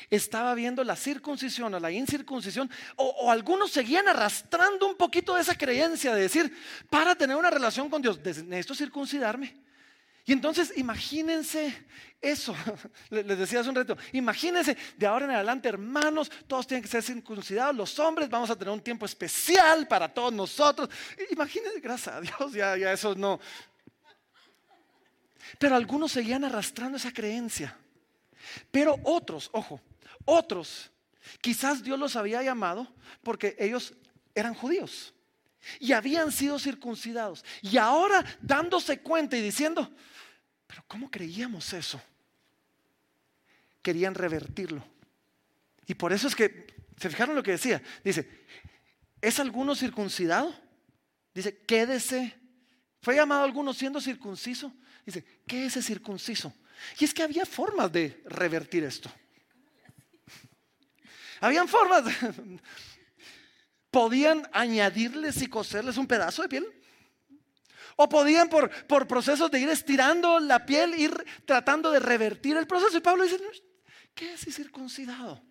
[0.08, 5.56] estaba viendo la circuncisión o la incircuncisión, o, algunos seguían arrastrando un poquito de esa
[5.56, 6.56] creencia de decir,
[6.88, 9.69] para tener una relación con Dios, necesito circuncidarme.
[10.26, 11.86] Y entonces imagínense
[12.20, 12.54] eso,
[13.10, 17.02] les decía hace un reto, imagínense de ahora en adelante hermanos, todos tienen que ser
[17.02, 20.88] circuncidados, los hombres vamos a tener un tiempo especial para todos nosotros.
[21.30, 23.40] Imagínense, gracias a Dios, ya, ya eso no.
[25.58, 27.76] Pero algunos seguían arrastrando esa creencia.
[28.70, 29.80] Pero otros, ojo,
[30.24, 30.90] otros,
[31.40, 32.86] quizás Dios los había llamado
[33.22, 33.94] porque ellos
[34.34, 35.14] eran judíos
[35.78, 37.44] y habían sido circuncidados.
[37.62, 39.92] Y ahora dándose cuenta y diciendo,
[40.66, 42.00] pero ¿cómo creíamos eso?
[43.82, 44.84] Querían revertirlo.
[45.86, 47.82] Y por eso es que, ¿se fijaron lo que decía?
[48.04, 48.46] Dice,
[49.20, 50.54] ¿es alguno circuncidado?
[51.34, 52.38] Dice, quédese.
[53.02, 54.72] ¿Fue llamado alguno siendo circunciso?
[55.04, 56.54] Dice, ¿qué es ese circunciso?
[56.98, 59.10] Y es que había formas de revertir esto.
[61.40, 62.04] Habían formas.
[62.04, 62.60] De,
[63.90, 66.66] podían añadirles y coserles un pedazo de piel.
[67.96, 72.66] O podían por, por procesos de ir estirando la piel, ir tratando de revertir el
[72.66, 72.96] proceso.
[72.96, 73.38] Y Pablo dice,
[74.14, 75.42] ¿qué es circuncidado?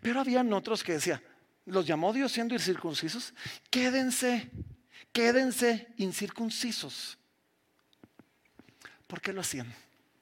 [0.00, 1.20] Pero habían otros que decían,
[1.66, 3.34] los llamó Dios siendo incircuncisos,
[3.70, 4.50] quédense,
[5.12, 7.18] quédense incircuncisos.
[9.06, 9.72] ¿Por qué lo hacían?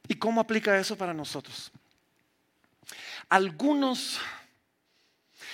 [0.08, 1.70] ¿Y cómo aplica eso para nosotros?
[3.28, 4.18] Algunos,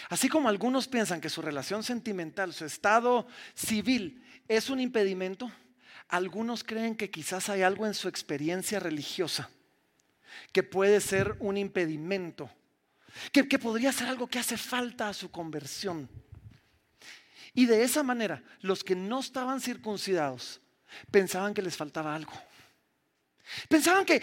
[0.09, 5.51] así como algunos piensan que su relación sentimental, su estado civil es un impedimento,
[6.09, 9.51] algunos creen que quizás hay algo en su experiencia religiosa
[10.53, 12.51] que puede ser un impedimento,
[13.33, 16.09] que, podría ser algo que hace falta a su conversión.
[17.55, 20.61] Y de esa manera, los que no estaban circuncidados
[21.11, 22.33] pensaban que les faltaba algo.
[23.69, 24.21] Pensaban que,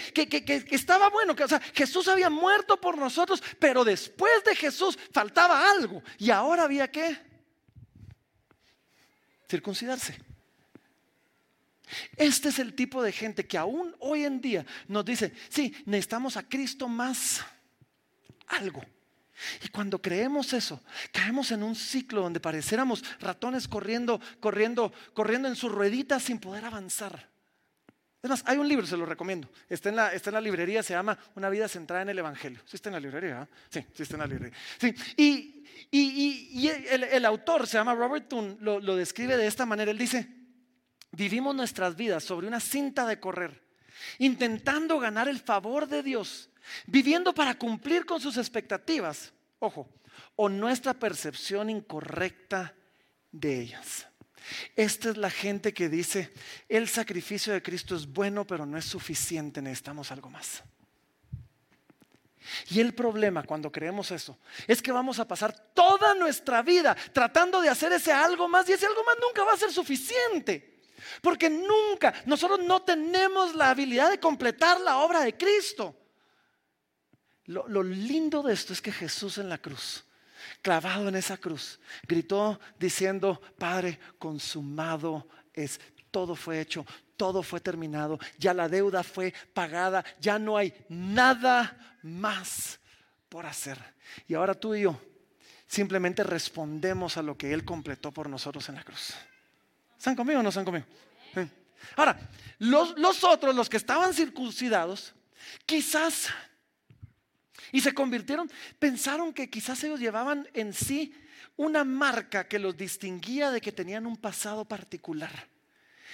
[0.72, 6.04] estaba bueno, que Jesús había muerto por nosotros, pero después de Jesús faltaba algo.
[6.18, 7.18] Y ahora había que
[9.50, 10.20] circuncidarse.
[12.18, 16.38] Este es el tipo de gente que aún hoy en día nos dice, sí, necesitamos
[16.38, 17.42] a Cristo más
[18.48, 18.84] algo.
[19.64, 20.82] Y cuando creemos eso,
[21.12, 26.66] caemos en un ciclo donde pareciéramos ratones corriendo, corriendo, corriendo en sus rueditas sin poder
[26.66, 27.33] avanzar.
[28.24, 29.50] Además, hay un libro, se lo recomiendo.
[29.68, 32.62] Está en la, está en la librería, se llama Una vida centrada en el Evangelio.
[32.66, 33.46] ¿Sí está en la librería?
[33.70, 34.58] Sí, sí está en la librería.
[34.80, 34.96] Sí.
[35.18, 39.92] Y, y, el, autor, se llama Robert Toon, lo, lo describe de esta manera.
[39.92, 40.30] Él dice,
[41.12, 43.62] vivimos nuestras vidas sobre una cinta de correr,
[44.20, 46.50] intentando ganar el favor de Dios,
[46.88, 49.90] viviendo para cumplir con sus expectativas, ojo,
[50.38, 52.74] o nuestra percepción incorrecta
[53.34, 54.08] de ellas.
[54.76, 56.32] Esta es la gente que dice,
[56.68, 60.64] el sacrificio de Cristo es bueno, pero no es suficiente, necesitamos algo más.
[62.70, 67.62] Y el problema cuando creemos eso es que vamos a pasar toda nuestra vida tratando
[67.62, 70.82] de hacer ese algo más y ese algo más nunca va a ser suficiente.
[71.22, 75.96] Porque nunca, nosotros no tenemos la habilidad de completar la obra de Cristo.
[77.46, 80.06] Lo, lo lindo de esto es que Jesús en la cruz
[80.62, 85.80] clavado en esa cruz, gritó diciendo, Padre, consumado es,
[86.12, 86.86] todo fue hecho,
[87.18, 92.80] todo fue terminado, ya la deuda fue pagada, ya no hay nada más
[93.30, 93.78] por hacer.
[94.28, 95.00] Y ahora tú y yo
[95.68, 99.14] simplemente respondemos a lo que Él completó por nosotros en la cruz.
[99.98, 100.86] ¿Están conmigo o no están conmigo?
[101.96, 102.18] Ahora,
[102.60, 105.14] los, los otros, los que estaban circuncidados,
[105.66, 106.30] quizás
[107.74, 111.12] y se convirtieron, pensaron que quizás ellos llevaban en sí
[111.58, 115.50] una marca que los distinguía de que tenían un pasado particular.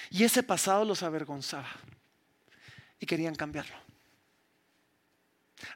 [0.10, 1.70] Y ese pasado los avergonzaba.
[2.98, 3.76] Y querían cambiarlo.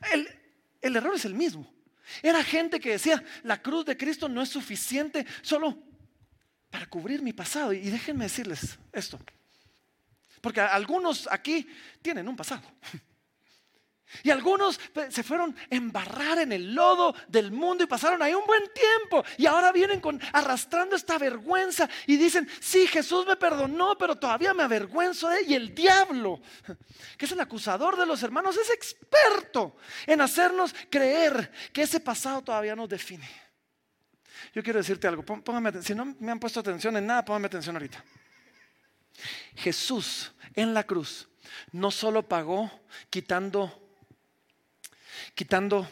[0.09, 0.29] El,
[0.81, 1.69] el error es el mismo.
[2.21, 5.77] Era gente que decía, la cruz de Cristo no es suficiente solo
[6.69, 7.73] para cubrir mi pasado.
[7.73, 9.19] Y déjenme decirles esto.
[10.39, 11.67] Porque algunos aquí
[12.01, 12.63] tienen un pasado.
[14.21, 18.45] Y algunos se fueron a embarrar en el lodo del mundo y pasaron ahí un
[18.45, 19.23] buen tiempo.
[19.37, 24.53] Y ahora vienen con, arrastrando esta vergüenza y dicen, sí, Jesús me perdonó, pero todavía
[24.53, 25.45] me avergüenzo de él.
[25.49, 26.41] Y el diablo,
[27.17, 32.41] que es el acusador de los hermanos, es experto en hacernos creer que ese pasado
[32.43, 33.29] todavía nos define.
[34.53, 37.75] Yo quiero decirte algo, póngame si no me han puesto atención en nada, póngame atención
[37.75, 38.03] ahorita.
[39.55, 41.27] Jesús en la cruz
[41.71, 42.69] no solo pagó
[43.09, 43.82] quitando
[45.35, 45.87] quitando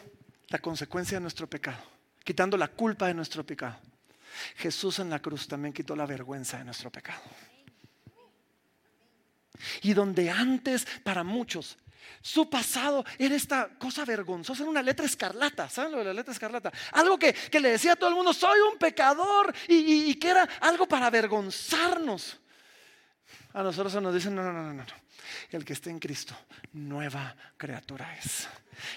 [0.48, 1.82] la consecuencia de nuestro pecado,
[2.24, 3.78] quitando la culpa de nuestro pecado.
[4.56, 7.22] Jesús en la cruz también quitó la vergüenza de nuestro pecado.
[9.82, 11.78] Y donde antes para muchos
[12.20, 16.32] su pasado era esta cosa vergonzosa, era una letra escarlata, ¿saben lo de la letra
[16.32, 16.72] escarlata?
[16.92, 20.48] Algo que, le decía a todo el mundo, soy un pecador y, y que era
[20.60, 22.40] algo para avergonzarnos.
[23.52, 25.01] A nosotros nos dicen, no, no, no, no, no.
[25.50, 26.34] El que esté en Cristo,
[26.72, 28.48] nueva criatura es.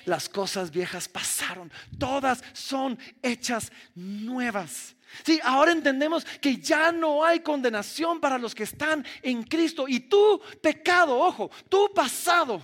[0.05, 4.95] Las cosas viejas pasaron, todas son hechas nuevas.
[5.23, 9.87] Sí, ahora entendemos que ya no hay condenación para los que están en Cristo.
[9.87, 12.61] Y tu pecado, ojo, tu pasado,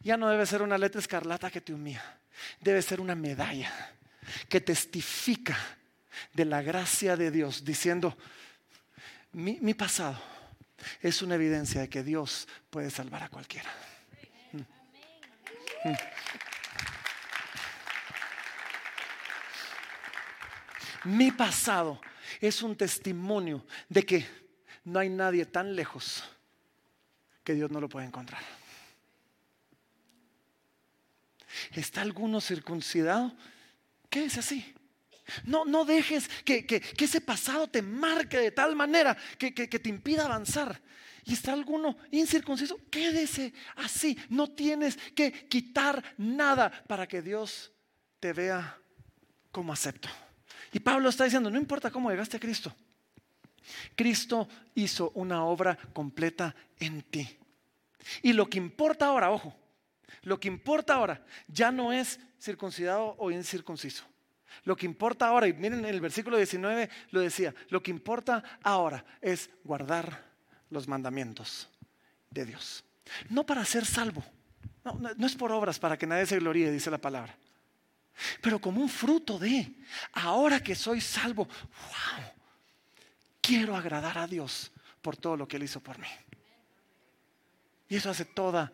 [0.00, 2.20] ya no debe ser una letra escarlata que te humilla.
[2.60, 3.72] Debe ser una medalla
[4.48, 5.56] que testifica
[6.32, 8.16] de la gracia de Dios, diciendo,
[9.32, 10.35] mi, mi pasado
[11.00, 13.70] es una evidencia de que Dios puede salvar a cualquiera.
[21.04, 22.00] Mi pasado
[22.40, 24.26] es un testimonio de que
[24.84, 26.24] no hay nadie tan lejos
[27.44, 28.42] que Dios no lo puede encontrar.
[31.72, 33.32] ¿Está alguno circuncidado?
[34.10, 34.75] ¿Qué es así?
[35.44, 40.24] No, no dejes que, ese pasado te marque de tal manera que, que te impida
[40.24, 40.80] avanzar
[41.26, 44.16] y está alguno incircunciso, quédese así.
[44.28, 47.72] No tienes que quitar nada para que Dios
[48.20, 48.78] te vea
[49.50, 50.08] como acepto.
[50.72, 52.72] Y Pablo está diciendo, no importa cómo llegaste a Cristo.
[53.96, 57.28] Cristo hizo una obra completa en ti.
[58.22, 59.52] Y lo que importa ahora, ojo,
[60.22, 64.04] lo que importa ahora ya no es circuncidado o incircunciso.
[64.64, 68.42] Lo que importa ahora, y miren en el versículo 19 lo decía, lo que importa
[68.62, 70.24] ahora es guardar
[70.70, 71.68] los mandamientos
[72.30, 72.84] de Dios.
[73.30, 74.24] No para ser salvo,
[74.84, 77.36] no, es por obras para que nadie se gloríe, dice la palabra,
[78.40, 79.74] pero como un fruto de,
[80.12, 82.24] ahora que soy salvo, wow,
[83.40, 86.08] quiero agradar a Dios por todo lo que Él hizo por mí.
[87.88, 88.72] Y eso hace toda,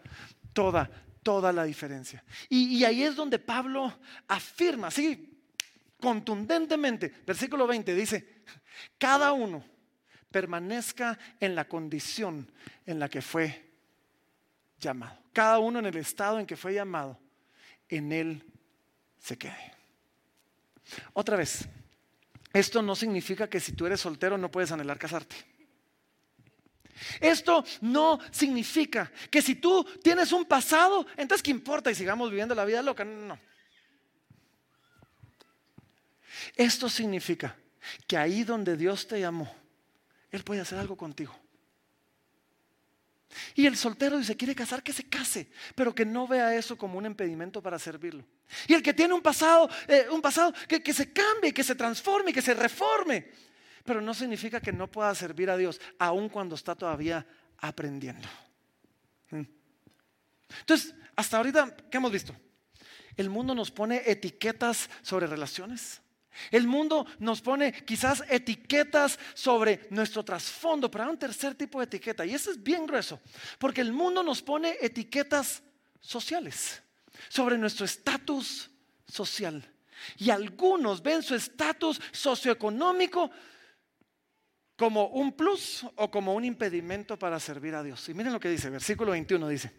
[0.55, 0.89] toda,
[1.23, 2.25] toda la diferencia.
[2.49, 5.32] Y ahí es donde Pablo afirma, sí,
[6.03, 8.43] contundentemente, versículo 20 dice,
[8.99, 9.65] cada uno
[10.33, 12.51] permanezca en la condición
[12.85, 13.71] en la que fue
[14.81, 15.17] llamado.
[15.33, 17.19] Cada uno en el estado en que fue llamado,
[17.89, 18.45] en él
[19.21, 19.73] se quede.
[21.13, 21.69] Otra vez,
[22.53, 25.37] esto no significa que si tú eres soltero no puedes anhelar casarte.
[27.21, 31.91] Esto no significa que si tú tienes un pasado, entonces ¿qué importa?
[31.91, 33.05] Y sigamos viviendo la vida loca.
[33.05, 33.39] No.
[36.57, 37.57] Esto significa
[38.07, 39.53] que ahí donde Dios te llamó,
[40.31, 41.35] Él puede hacer algo contigo.
[43.55, 46.99] Y el soltero se quiere casar, que se case, pero que no vea eso como
[46.99, 48.25] un impedimento para servirlo.
[48.67, 51.75] Y el que tiene un pasado, eh, un pasado que, que se cambie, que se
[51.75, 53.31] transforme, que se reforme.
[53.85, 57.27] Pero no significa que no pueda servir a Dios, aun cuando está todavía
[57.59, 58.29] aprendiendo.
[59.31, 59.43] ¿Mm?
[60.61, 62.35] Entonces, hasta ahorita, ¿qué hemos visto?
[63.17, 66.01] El mundo nos pone etiquetas sobre relaciones.
[66.51, 71.85] El mundo nos pone quizás etiquetas sobre nuestro trasfondo, pero hay un tercer tipo de
[71.85, 73.21] etiqueta y ese es bien grueso,
[73.59, 75.63] porque el mundo nos pone etiquetas
[76.01, 76.83] sociales
[77.29, 78.71] sobre nuestro estatus
[79.07, 79.69] social.
[80.19, 83.31] Y algunos ven su estatus socioeconómico
[84.77, 88.09] como un plus o como un impedimento para servir a Dios.
[88.09, 89.71] Y miren lo que dice, versículo 21 dice,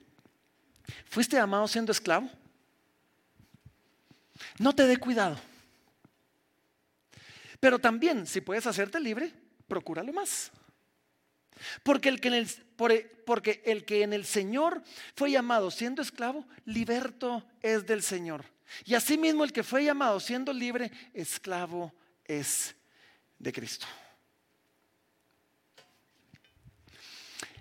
[1.09, 2.29] ¿fuiste amado siendo esclavo?
[4.59, 5.37] No te dé cuidado
[7.63, 9.31] pero también, si puedes hacerte libre,
[9.69, 10.51] procúralo más.
[11.81, 12.49] Porque el, que en el,
[13.25, 14.83] porque el que en el Señor
[15.15, 18.43] fue llamado siendo esclavo, liberto es del Señor.
[18.83, 21.93] Y asimismo el que fue llamado siendo libre, esclavo
[22.25, 22.75] es
[23.39, 23.87] de Cristo.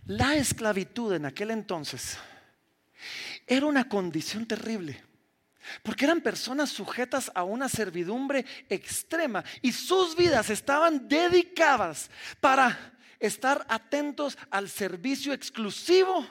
[0.06, 2.18] La esclavitud en aquel entonces
[3.46, 5.11] era una condición terrible.
[5.82, 13.64] Porque eran personas sujetas a una servidumbre extrema y sus vidas estaban dedicadas para estar
[13.68, 16.26] atentos al servicio exclusivo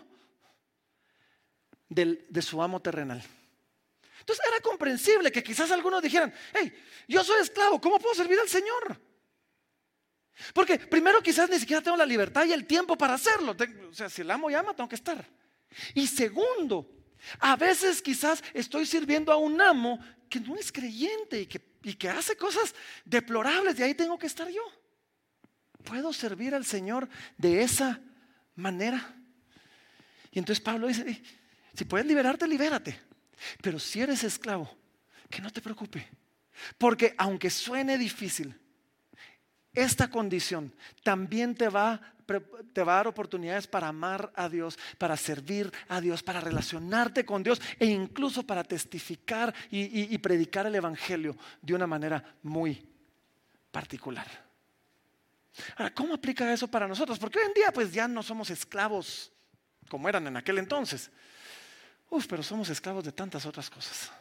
[1.89, 3.23] de su amo terrenal.
[4.19, 6.71] Entonces era comprensible que quizás algunos dijeran, hey,
[7.07, 8.99] yo soy esclavo, ¿cómo puedo servir al Señor?
[10.53, 13.55] Porque primero quizás ni siquiera tengo la libertad y el tiempo para hacerlo.
[13.89, 15.27] O sea, si el amo llama, tengo que estar.
[15.93, 17.00] Y segundo,
[17.39, 22.35] a veces quizás estoy sirviendo a un amo que no es creyente y que, hace
[22.35, 24.63] cosas deplorables y ahí tengo que estar yo.
[25.83, 27.99] ¿Puedo servir al Señor de esa
[28.55, 29.15] manera?
[30.31, 31.21] Y entonces Pablo dice,
[31.73, 32.99] si puedes liberarte, libérate.
[33.61, 34.73] Pero si eres esclavo,
[35.29, 36.07] que no te preocupe.
[36.77, 38.55] Porque aunque suene difícil,
[39.73, 42.01] esta condición también te va,
[42.39, 47.25] te va a dar oportunidades para amar a Dios, para servir a Dios, para relacionarte
[47.25, 52.87] con Dios e incluso para testificar y, predicar el Evangelio de una manera muy
[53.71, 54.27] particular.
[55.75, 57.19] Ahora, ¿cómo aplica eso para nosotros?
[57.19, 59.31] Porque hoy en día pues ya no somos esclavos
[59.89, 61.11] como eran en aquel entonces.
[62.09, 64.11] Uf, pero somos esclavos de tantas otras cosas.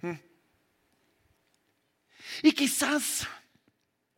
[0.00, 0.12] ¿Mm?
[2.42, 3.26] Y quizás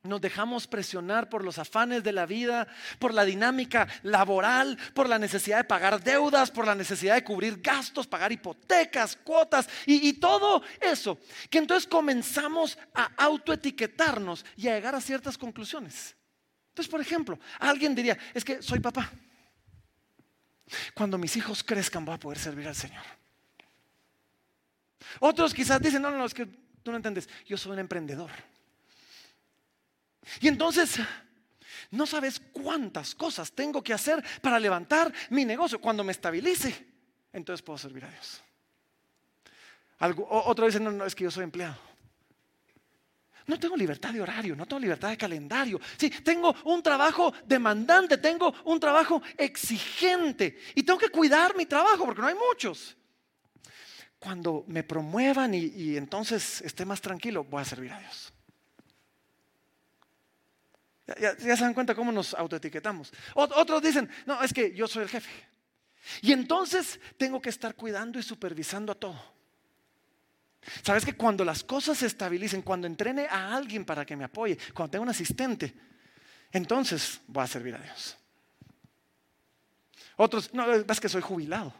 [0.06, 2.66] nos dejamos presionar por los afanes de la vida,
[2.98, 7.60] por la dinámica laboral, por la necesidad de pagar deudas, por la necesidad de cubrir
[7.60, 11.18] gastos, pagar hipotecas, cuotas y, todo eso.
[11.50, 16.16] Que entonces comenzamos a autoetiquetarnos y a llegar a ciertas conclusiones.
[16.68, 19.10] Entonces, por ejemplo, alguien diría, es que soy papá.
[20.94, 23.04] Cuando mis hijos crezcan voy a poder servir al Señor.
[25.20, 28.30] Otros quizás dicen, no, no, es que tú no entiendes, yo soy un emprendedor.
[30.40, 30.98] Y entonces,
[31.90, 35.80] no sabes cuántas cosas tengo que hacer para levantar mi negocio.
[35.80, 36.86] Cuando me estabilice,
[37.32, 38.42] entonces puedo servir a Dios.
[40.28, 41.76] otro dice, no, no, es que yo soy empleado.
[43.46, 45.80] No tengo libertad de horario, no tengo libertad de calendario.
[45.96, 52.04] Sí, tengo un trabajo demandante, tengo un trabajo exigente y tengo que cuidar mi trabajo
[52.04, 52.96] porque no hay muchos.
[54.18, 58.32] Cuando me promuevan y entonces esté más tranquilo, voy a servir a Dios.
[61.20, 63.12] Ya, se dan cuenta cómo nos autoetiquetamos.
[63.34, 65.30] Otros dicen, no, es que yo soy el jefe.
[66.20, 69.36] Y entonces tengo que estar cuidando y supervisando a todo.
[70.82, 74.58] Sabes que cuando las cosas se estabilicen, cuando entrene a alguien para que me apoye,
[74.74, 75.74] cuando tenga un asistente,
[76.50, 78.16] entonces voy a servir a Dios.
[80.16, 81.72] Otros, no, es que soy jubilado.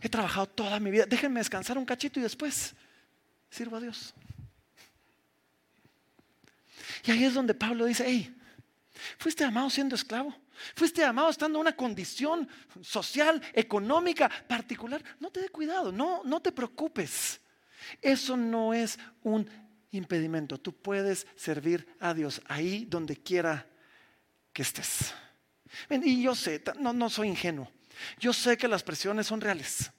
[0.00, 1.06] He trabajado toda mi vida.
[1.06, 2.74] Déjenme descansar un cachito y después
[3.50, 4.14] sirvo a Dios.
[7.04, 8.34] Y ahí es donde Pablo dice, hey,
[9.18, 10.34] fuiste amado siendo esclavo.
[10.74, 12.48] Fuiste amado estando en una condición
[12.82, 15.02] social, económica, particular.
[15.18, 17.40] No te dé cuidado, no, no te preocupes.
[18.00, 19.48] Eso no es un
[19.90, 20.58] impedimento.
[20.58, 23.66] Tú puedes servir a Dios ahí donde quiera
[24.52, 25.14] que estés.
[25.90, 27.70] Y yo sé, no, no soy ingenuo.
[28.18, 29.90] Yo sé que las presiones son reales.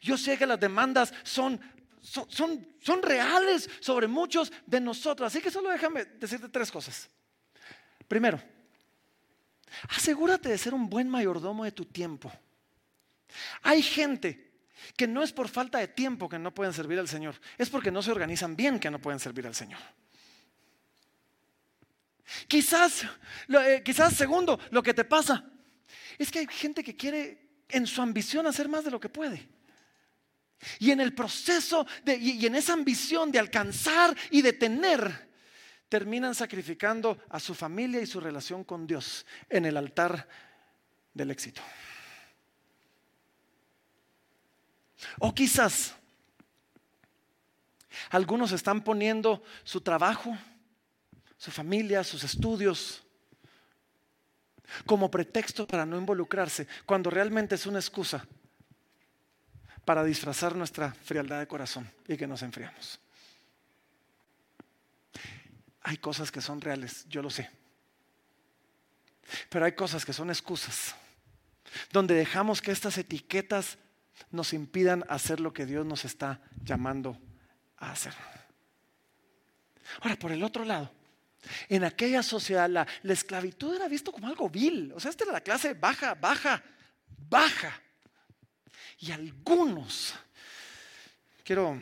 [0.00, 1.60] Yo sé que las demandas son,
[2.02, 5.26] son, reales sobre muchos de nosotros.
[5.26, 7.08] Así que solo déjame decirte tres cosas.
[8.06, 8.42] Primero,
[9.90, 12.32] asegúrate de ser un buen mayordomo de tu tiempo.
[13.62, 14.48] Hay gente
[14.96, 17.90] que no es por falta de tiempo que no pueden servir al Señor, es porque
[17.90, 19.80] no se organizan bien que no pueden servir al Señor.
[22.46, 23.04] Quizás,
[23.48, 25.44] eh, quizás segundo, lo que te pasa
[26.18, 29.48] es que hay gente que quiere en su ambición hacer más de lo que puede.
[30.78, 35.28] Y en el proceso y en esa ambición de alcanzar y de tener,
[35.88, 40.28] terminan sacrificando a su familia y su relación con Dios en el altar
[41.14, 41.62] del éxito.
[45.18, 45.94] O quizás
[48.10, 50.36] algunos están poniendo su trabajo,
[51.36, 53.04] su familia, sus estudios,
[54.84, 58.26] como pretexto para no involucrarse, cuando realmente es una excusa
[59.88, 63.00] para disfrazar nuestra frialdad de corazón y que nos enfriamos.
[65.80, 67.48] Hay cosas que son reales, yo lo sé.
[69.48, 70.94] Pero hay cosas que son excusas,
[71.90, 73.78] donde dejamos que estas etiquetas
[74.30, 77.18] nos impidan hacer lo que Dios nos está llamando
[77.78, 78.12] a hacer.
[80.02, 80.92] Ahora, por el otro lado,
[81.70, 84.92] en aquella sociedad la, esclavitud era visto como algo vil.
[84.94, 86.62] O sea, esta era la clase baja, baja,
[87.30, 87.80] baja.
[88.98, 90.14] Y algunos,
[91.44, 91.80] quiero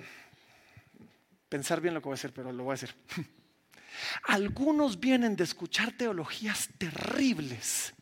[1.49, 2.95] pensar bien lo que voy a decir, pero lo voy a decir.
[4.25, 7.95] Algunos vienen de escuchar teologías terribles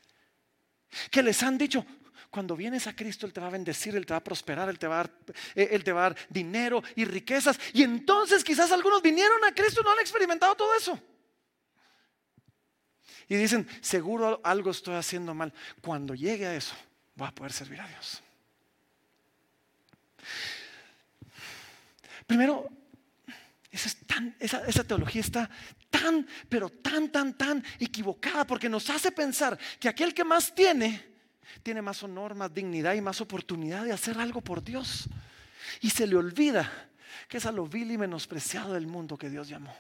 [1.11, 1.85] que les han dicho,
[2.35, 4.77] cuando vienes a Cristo, Él te va a bendecir, Él te va a prosperar, Él
[4.77, 5.11] te va a dar,
[5.55, 7.61] eh, Él te va a dar dinero y riquezas.
[7.73, 11.01] Y entonces quizás algunos vinieron a Cristo y no han experimentado todo eso.
[13.29, 15.55] Y dicen, seguro algo estoy haciendo mal.
[15.81, 16.75] Cuando llegue a eso,
[17.15, 18.24] voy a poder servir a Dios.
[22.27, 22.69] Primero,
[23.71, 25.51] esa, teología está
[25.91, 31.13] tan, pero tan, tan, tan equivocada porque nos hace pensar que aquel que más tiene
[31.63, 35.09] tiene más honor, más dignidad y más oportunidad de hacer algo por Dios.
[35.81, 36.71] Y se le olvida
[37.29, 39.75] que es a lo vil y menospreciado del mundo que Dios llamó.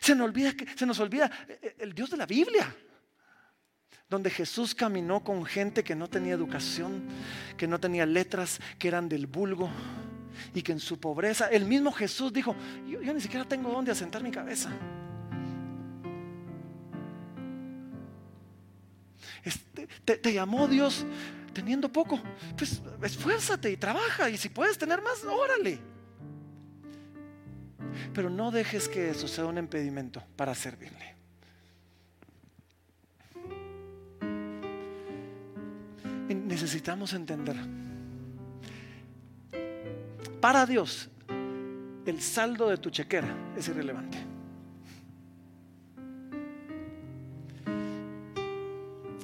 [0.00, 2.74] Se nos olvida, se nos olvida eh, eh, el Dios de la Biblia,
[4.08, 7.04] donde Jesús caminó con gente que no tenía educación,
[7.56, 9.70] que no tenía letras, que eran del vulgo
[10.54, 12.54] y que en su pobreza, el mismo Jesús dijo,
[12.88, 14.70] yo, ni siquiera tengo dónde asentar mi cabeza.
[20.04, 21.04] Te, llamó Dios
[21.52, 22.20] teniendo poco.
[22.56, 24.30] Pues esfuérzate y trabaja.
[24.30, 25.78] Y si puedes tener más, órale.
[28.14, 31.16] Pero no dejes que eso sea un impedimento para servirle.
[36.34, 37.56] necesitamos entender.
[40.46, 41.08] Para Dios,
[42.06, 43.26] el saldo de tu chequera
[43.56, 44.16] es irrelevante.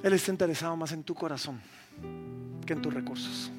[0.02, 1.60] Él está interesado más en tu corazón
[2.66, 3.52] que en tus recursos.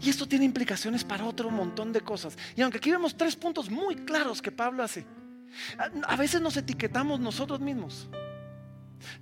[0.00, 2.38] Y esto tiene implicaciones para otro montón de cosas.
[2.54, 5.04] Y aunque aquí vemos tres puntos muy claros que Pablo hace,
[6.06, 8.08] a veces nos etiquetamos nosotros mismos.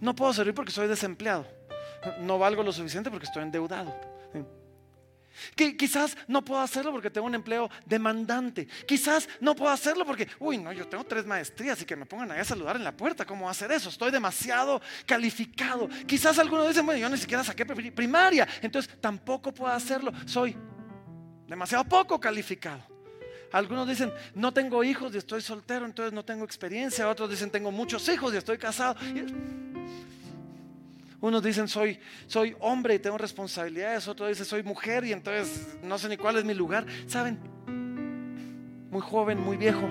[0.02, 1.46] No puedo servir porque soy desempleado.
[2.20, 4.11] No valgo lo suficiente porque estoy endeudado.
[5.56, 8.66] Que quizás no puedo hacerlo porque tengo un empleo demandante.
[8.86, 12.32] Quizás no puedo hacerlo porque, uy, no, yo tengo tres maestrías y que me pongan
[12.32, 13.24] ahí a saludar en la puerta.
[13.24, 13.88] ¿Cómo hacer eso?
[13.88, 15.88] Estoy demasiado calificado.
[16.06, 20.12] Quizás algunos dicen, bueno, yo ni siquiera saqué primaria, entonces tampoco puedo hacerlo.
[20.26, 20.56] Soy
[21.46, 22.92] demasiado poco calificado.
[23.52, 27.06] Algunos dicen, no tengo hijos y estoy soltero, entonces no tengo experiencia.
[27.08, 28.96] Otros dicen, tengo muchos hijos y estoy casado.
[31.22, 35.96] Unos dicen soy, soy hombre y tengo responsabilidades, otros dicen soy mujer y entonces no
[35.96, 36.84] sé ni cuál es mi lugar.
[37.06, 37.38] ¿Saben?
[38.90, 39.88] Muy joven, muy viejo.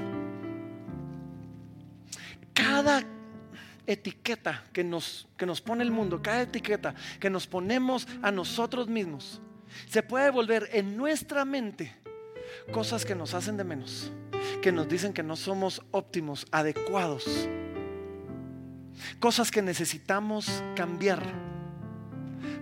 [2.54, 3.02] cada
[3.88, 8.90] etiqueta que nos, que nos pone el mundo, cada etiqueta que nos ponemos a nosotros
[8.90, 9.42] mismos,
[9.90, 11.96] se puede volver en nuestra mente
[12.74, 14.12] cosas que nos hacen de menos,
[14.62, 17.48] que nos dicen que no somos óptimos, adecuados,
[19.20, 21.22] cosas que necesitamos cambiar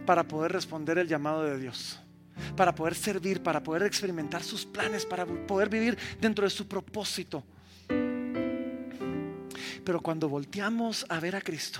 [0.05, 1.99] para poder responder el llamado de Dios,
[2.55, 7.43] para poder servir, para poder experimentar sus planes, para poder vivir dentro de su propósito.
[9.83, 11.79] Pero cuando volteamos a ver a Cristo,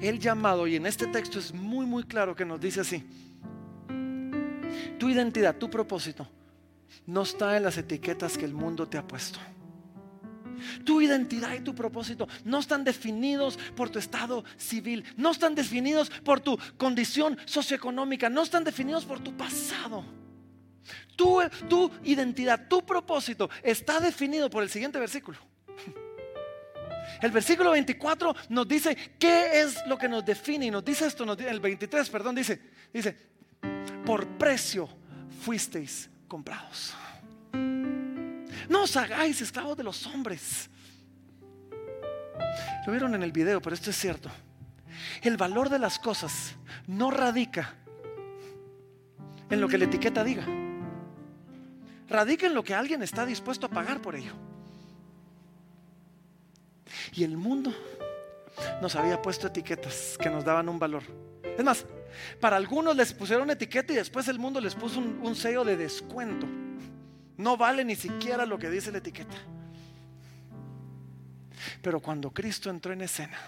[0.00, 3.04] el llamado, y en este texto es muy, muy claro que nos dice así,
[4.98, 6.28] tu identidad, tu propósito,
[7.06, 9.38] no está en las etiquetas que el mundo te ha puesto.
[10.84, 16.10] Tu identidad y tu propósito no están definidos por tu estado civil, no están definidos
[16.10, 20.04] por tu condición socioeconómica, no están definidos por tu pasado.
[21.16, 25.38] Tu, tu identidad, tu propósito está definido por el siguiente versículo.
[27.22, 31.24] El versículo 24 nos dice qué es lo que nos define y nos dice esto,
[31.24, 32.60] el 23, perdón, dice,
[32.92, 33.16] dice,
[34.04, 34.88] por precio
[35.40, 36.94] fuisteis comprados.
[38.68, 40.68] No os hagáis esclavos de los hombres.
[42.86, 44.30] Lo vieron en el video, pero esto es cierto.
[45.22, 46.54] El valor de las cosas
[46.86, 47.74] no radica
[49.50, 50.44] en lo que la etiqueta diga.
[52.08, 54.32] Radica en lo que alguien está dispuesto a pagar por ello.
[57.12, 57.72] Y el mundo
[58.80, 61.02] nos había puesto etiquetas que nos daban un valor.
[61.56, 61.86] Es más,
[62.40, 66.46] para algunos les pusieron etiqueta y después el mundo les puso un, sello de descuento.
[67.38, 69.36] No vale ni siquiera lo que dice la etiqueta.
[71.82, 73.38] Pero cuando Cristo entró en escena,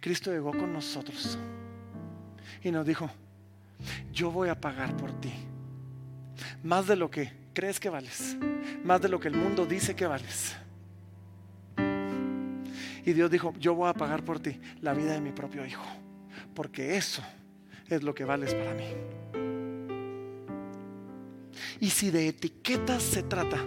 [0.00, 1.38] Cristo llegó con nosotros
[2.62, 3.10] y nos dijo,
[4.12, 5.32] yo voy a pagar por ti.
[6.62, 8.36] Más de lo que crees que vales,
[8.84, 10.56] más de lo que el mundo dice que vales.
[13.04, 15.86] Y Dios dijo, yo voy a pagar por ti la vida de mi propio hijo,
[16.54, 17.22] porque eso
[17.88, 18.88] es lo que vales para mí.
[21.80, 23.58] Y si de etiquetas se trata,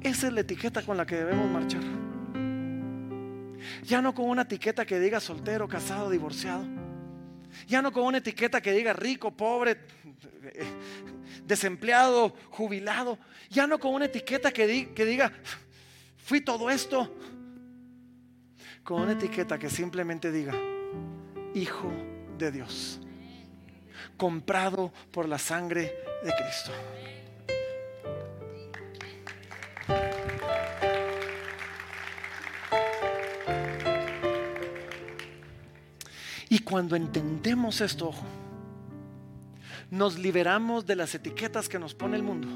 [0.00, 1.82] esa es la etiqueta con la que debemos marchar.
[3.84, 6.64] Ya no con una etiqueta que diga soltero, casado, divorciado.
[7.66, 9.78] Ya no con una etiqueta que diga rico, pobre,
[11.44, 13.18] desempleado, jubilado.
[13.50, 15.32] Ya no con una etiqueta que, que diga
[16.24, 17.14] fui todo esto
[18.82, 20.54] con una etiqueta que simplemente diga,
[21.54, 21.92] Hijo
[22.38, 23.00] de Dios,
[24.16, 26.72] comprado por la sangre de Cristo.
[36.48, 38.26] Y cuando entendemos esto, ojo,
[39.90, 42.48] nos liberamos de las etiquetas que nos pone el mundo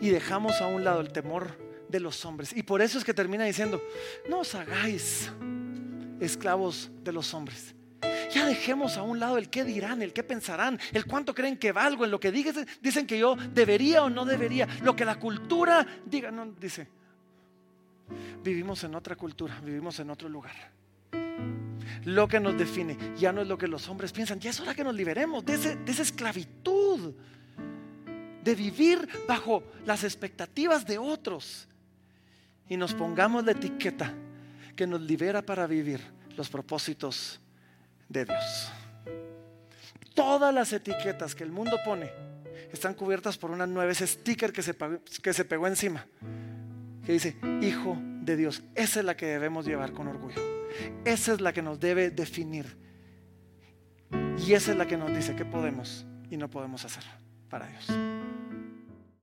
[0.00, 1.56] y dejamos a un lado el temor
[1.88, 2.54] de los hombres.
[2.54, 3.82] Y por eso es que termina diciendo,
[4.28, 5.30] no os hagáis
[6.20, 7.74] esclavos de los hombres.
[8.30, 11.72] Ya dejemos a un lado el qué dirán, el qué pensarán, el cuánto creen que
[11.72, 15.18] valgo, en lo que dicen, dicen que yo debería o no debería, lo que la
[15.18, 16.88] cultura diga, no, dice,
[18.42, 20.54] vivimos en otra cultura, vivimos en otro lugar.
[22.04, 24.74] Lo que nos define ya no es lo que los hombres piensan, ya es hora
[24.74, 27.14] que nos liberemos de, de esa esclavitud,
[28.44, 31.68] de vivir bajo las expectativas de otros
[32.68, 34.12] y nos pongamos la etiqueta
[34.76, 36.00] que nos libera para vivir
[36.36, 37.40] los propósitos
[38.08, 38.72] de Dios.
[40.14, 42.10] Todas las etiquetas que el mundo pone
[42.72, 44.76] están cubiertas por una nueva, ese sticker que se,
[45.22, 46.06] que se pegó encima,
[47.04, 47.96] que dice, Hijo
[48.28, 48.62] de Dios.
[48.74, 50.40] Esa es la que debemos llevar con orgullo.
[51.04, 52.76] Esa es la que nos debe definir.
[54.46, 57.04] Y esa es la que nos dice qué podemos y no podemos hacer
[57.48, 58.17] para Dios.